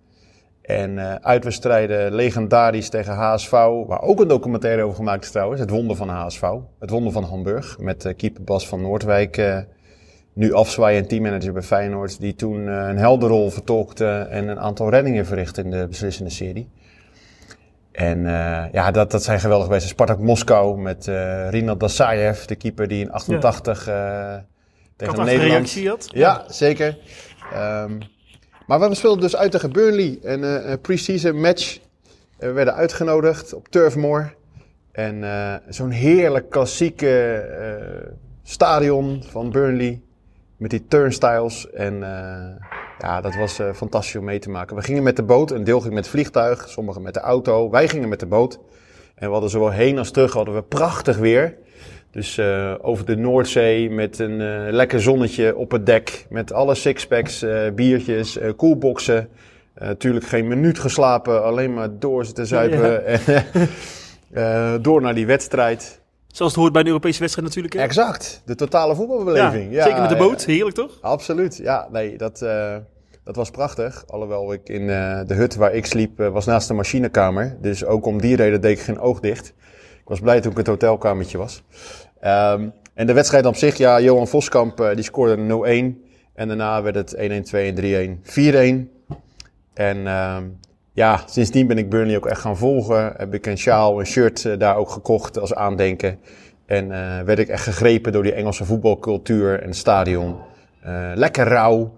[0.70, 3.52] En uh, uitwedstrijden legendarisch tegen HSV,
[3.88, 5.60] waar ook een documentaire over gemaakt is trouwens.
[5.60, 6.42] Het wonder van HSV.
[6.80, 7.80] Het wonder van Hamburg.
[7.80, 9.58] Met uh, keeper Bas van Noordwijk, uh,
[10.34, 12.20] nu afzwaaien en teammanager bij Feyenoord.
[12.20, 16.70] Die toen een helderrol vertolkte en een aantal reddingen verrichtte in de beslissende serie.
[17.92, 18.24] En
[18.72, 19.88] ja, dat, dat zijn geweldig geweest.
[19.88, 21.06] Spartak Moskou met
[21.50, 24.46] Rinald Dasayev, de keeper die in 88 ja.
[24.96, 25.52] tegen Nederland...
[25.52, 26.06] reactie had.
[26.14, 26.98] Ja, ja zeker.
[27.54, 28.00] Um,
[28.78, 30.20] maar we speelden dus uit tegen Burnley.
[30.22, 31.80] Een uh, pre-season match.
[32.38, 34.34] we werden uitgenodigd op Turf Moor.
[34.92, 37.46] En uh, zo'n heerlijk klassieke
[38.44, 40.02] stadion van Burnley.
[40.58, 41.70] Met die turnstiles.
[41.70, 42.00] En
[43.00, 44.76] ja, dat was fantastisch om mee te maken.
[44.76, 45.52] We gingen met de boot.
[45.52, 46.70] Een deel ging met het vliegtuig.
[46.70, 47.70] Sommigen met de auto.
[47.70, 48.60] Wij gingen met de boot.
[49.16, 51.58] En we hadden zowel heen als terug hadden we prachtig weer.
[52.12, 56.26] Dus uh, over de Noordzee met een uh, lekker zonnetje op het dek.
[56.30, 59.30] Met alle sixpacks, uh, biertjes, koelboxen.
[59.76, 63.04] Natuurlijk geen minuut geslapen, alleen maar door zitten zuipen.
[64.34, 64.78] Ja.
[64.82, 66.02] door naar die wedstrijd.
[66.28, 67.76] Zoals het hoort bij een Europese wedstrijd natuurlijk.
[67.76, 67.82] Hè?
[67.82, 69.74] Exact, de totale voetbalbeleving.
[69.74, 70.98] Ja, zeker met de boot, heerlijk toch?
[71.02, 71.88] Absoluut, ja.
[71.92, 72.40] Nee, dat,
[73.24, 74.04] dat was prachtig.
[74.08, 77.58] Alhoewel ik in de hut waar ik sliep, was naast de machinekamer.
[77.62, 79.54] Dus ook om die reden deed ik geen oog dicht.
[80.10, 81.64] Was blij toen ik het hotelkamertje was.
[82.24, 86.08] Um, en de wedstrijd op zich, ja, Johan Voskamp uh, die scoorde 0-1.
[86.34, 89.16] En daarna werd het 1-1, 2-1, 3-1, 4-1.
[89.74, 90.60] En um,
[90.94, 93.14] ja, sindsdien ben ik Burnley ook echt gaan volgen.
[93.18, 96.20] Heb ik een sjaal, een shirt uh, daar ook gekocht als aandenken.
[96.66, 100.36] En uh, werd ik echt gegrepen door die Engelse voetbalcultuur en het stadion.
[101.14, 101.98] lekker rauw.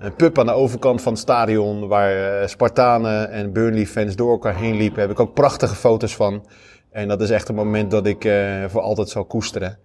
[0.00, 4.76] een pub aan de overkant van het stadion waar Spartanen en Burnley-fans door elkaar heen
[4.76, 5.00] liepen.
[5.00, 6.44] Heb ik ook prachtige foto's van.
[6.94, 9.78] En dat is echt een moment dat ik uh, voor altijd zal koesteren.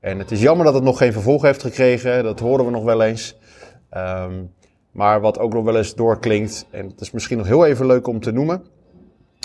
[0.00, 2.24] En het is jammer dat het nog geen vervolg heeft gekregen.
[2.24, 3.36] Dat horen we nog wel eens.
[3.96, 4.52] Um,
[4.90, 8.06] maar wat ook nog wel eens doorklinkt, en het is misschien nog heel even leuk
[8.06, 8.64] om te noemen.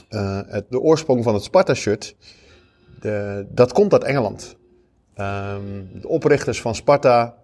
[0.10, 2.16] Uh, het, de oorsprong van het Sparta-shirt,
[3.48, 4.56] dat komt uit Engeland.
[5.16, 7.38] Um, de oprichters van Sparta,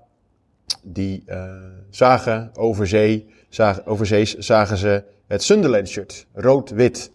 [0.83, 1.51] die uh,
[1.89, 7.11] zagen over zee, zagen, over zees zagen ze het Sunderland-shirt, rood-wit.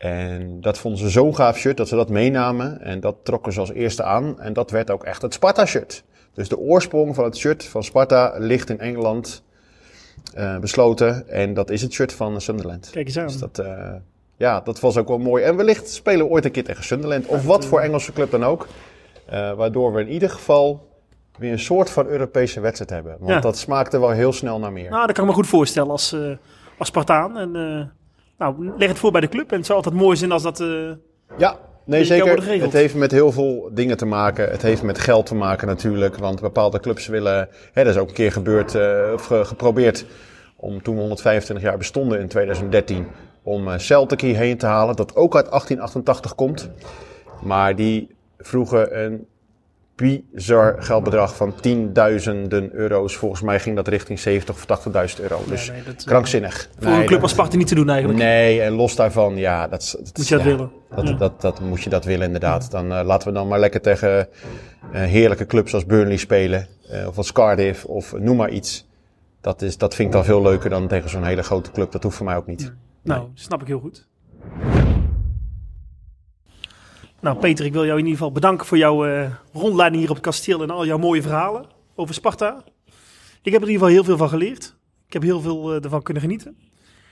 [0.00, 2.80] En dat vonden ze zo'n gaaf shirt dat ze dat meenamen.
[2.80, 4.40] En dat trokken ze als eerste aan.
[4.40, 6.04] En dat werd ook echt het Sparta-shirt.
[6.34, 9.42] Dus de oorsprong van het shirt van Sparta ligt in Engeland
[10.36, 11.28] uh, besloten.
[11.28, 12.90] En dat is het shirt van Sunderland.
[12.90, 13.26] Kijk eens aan.
[13.26, 13.92] Dus dat, uh,
[14.36, 15.44] ja, dat was ook wel mooi.
[15.44, 17.26] En wellicht spelen we ooit een keer tegen Sunderland.
[17.26, 18.66] Of wat voor Engelse club dan ook.
[19.32, 20.88] Uh, waardoor we in ieder geval
[21.38, 23.16] weer een soort van Europese wedstrijd hebben.
[23.18, 23.40] Want ja.
[23.40, 24.90] dat smaakte wel heel snel naar meer.
[24.90, 26.16] Nou, dat kan ik me goed voorstellen als,
[26.78, 27.38] als Spartaan.
[27.38, 27.52] En
[28.40, 29.50] nou, leg het voor bij de club.
[29.50, 30.60] En het zou altijd mooi zijn als dat.
[30.60, 30.90] Uh,
[31.38, 32.60] ja, nee, zeker.
[32.62, 34.50] Het heeft met heel veel dingen te maken.
[34.50, 36.16] Het heeft met geld te maken natuurlijk.
[36.16, 37.48] Want bepaalde clubs willen.
[37.72, 40.04] Hè, dat is ook een keer gebeurd, uh, of geprobeerd.
[40.56, 43.06] Om toen we 125 jaar bestonden in 2013.
[43.42, 44.96] Om uh, Celtic hierheen te halen.
[44.96, 46.70] Dat ook uit 1888 komt.
[47.42, 49.26] Maar die vroegen een
[50.00, 53.16] bizar geldbedrag van tienduizenden euro's.
[53.16, 54.84] Volgens mij ging dat richting 70 of
[55.16, 55.42] 80.000 euro.
[55.48, 56.68] Dus ja, nee, dat, krankzinnig.
[56.78, 58.18] Voor nee, een club als Sparta niet te doen eigenlijk.
[58.18, 60.70] Nee, en los daarvan, ja, dat, dat moet je dat willen.
[60.94, 61.14] Dat, ja.
[61.14, 62.70] dat, dat, moet je dat willen inderdaad.
[62.70, 64.28] Dan uh, laten we dan maar lekker tegen
[64.92, 66.66] uh, heerlijke clubs als Burnley spelen.
[66.92, 68.88] Uh, of als Cardiff of noem maar iets.
[69.40, 71.92] Dat, is, dat vind ik dan veel leuker dan tegen zo'n hele grote club.
[71.92, 72.72] Dat hoeft voor mij ook niet.
[73.02, 74.08] Nou, snap ik heel goed.
[77.20, 80.16] Nou, Peter, ik wil jou in ieder geval bedanken voor jouw uh, rondleiding hier op
[80.16, 81.64] het kasteel en al jouw mooie verhalen
[81.94, 82.64] over Sparta.
[83.42, 84.76] Ik heb er in ieder geval heel veel van geleerd.
[85.06, 86.56] Ik heb heel veel uh, ervan kunnen genieten.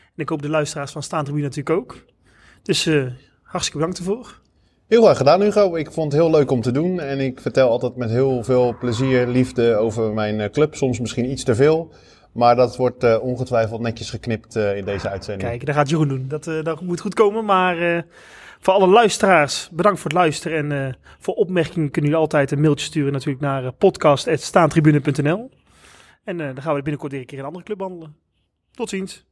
[0.05, 1.97] En ik hoop de luisteraars van Staantribune natuurlijk ook.
[2.63, 3.07] Dus uh,
[3.43, 4.41] hartstikke bedankt ervoor.
[4.87, 5.77] Heel graag gedaan, Hugo.
[5.77, 7.01] Ik vond het heel leuk om te doen.
[7.01, 10.75] En ik vertel altijd met heel veel plezier, liefde over mijn club.
[10.75, 11.93] Soms misschien iets te veel.
[12.33, 15.49] Maar dat wordt uh, ongetwijfeld netjes geknipt uh, in deze uitzending.
[15.49, 16.25] Kijk, dat gaat Jeroen doen.
[16.29, 17.45] Dat, uh, dat moet goed komen.
[17.45, 18.05] Maar
[18.61, 20.59] voor alle luisteraars, bedankt voor het luisteren.
[20.59, 25.51] En uh, voor opmerkingen kunnen jullie altijd een mailtje sturen natuurlijk naar uh, podcast.staantribune.nl.
[26.25, 28.17] En uh, dan gaan we binnenkort weer een keer een andere club behandelen.
[28.71, 29.25] Tot ziens.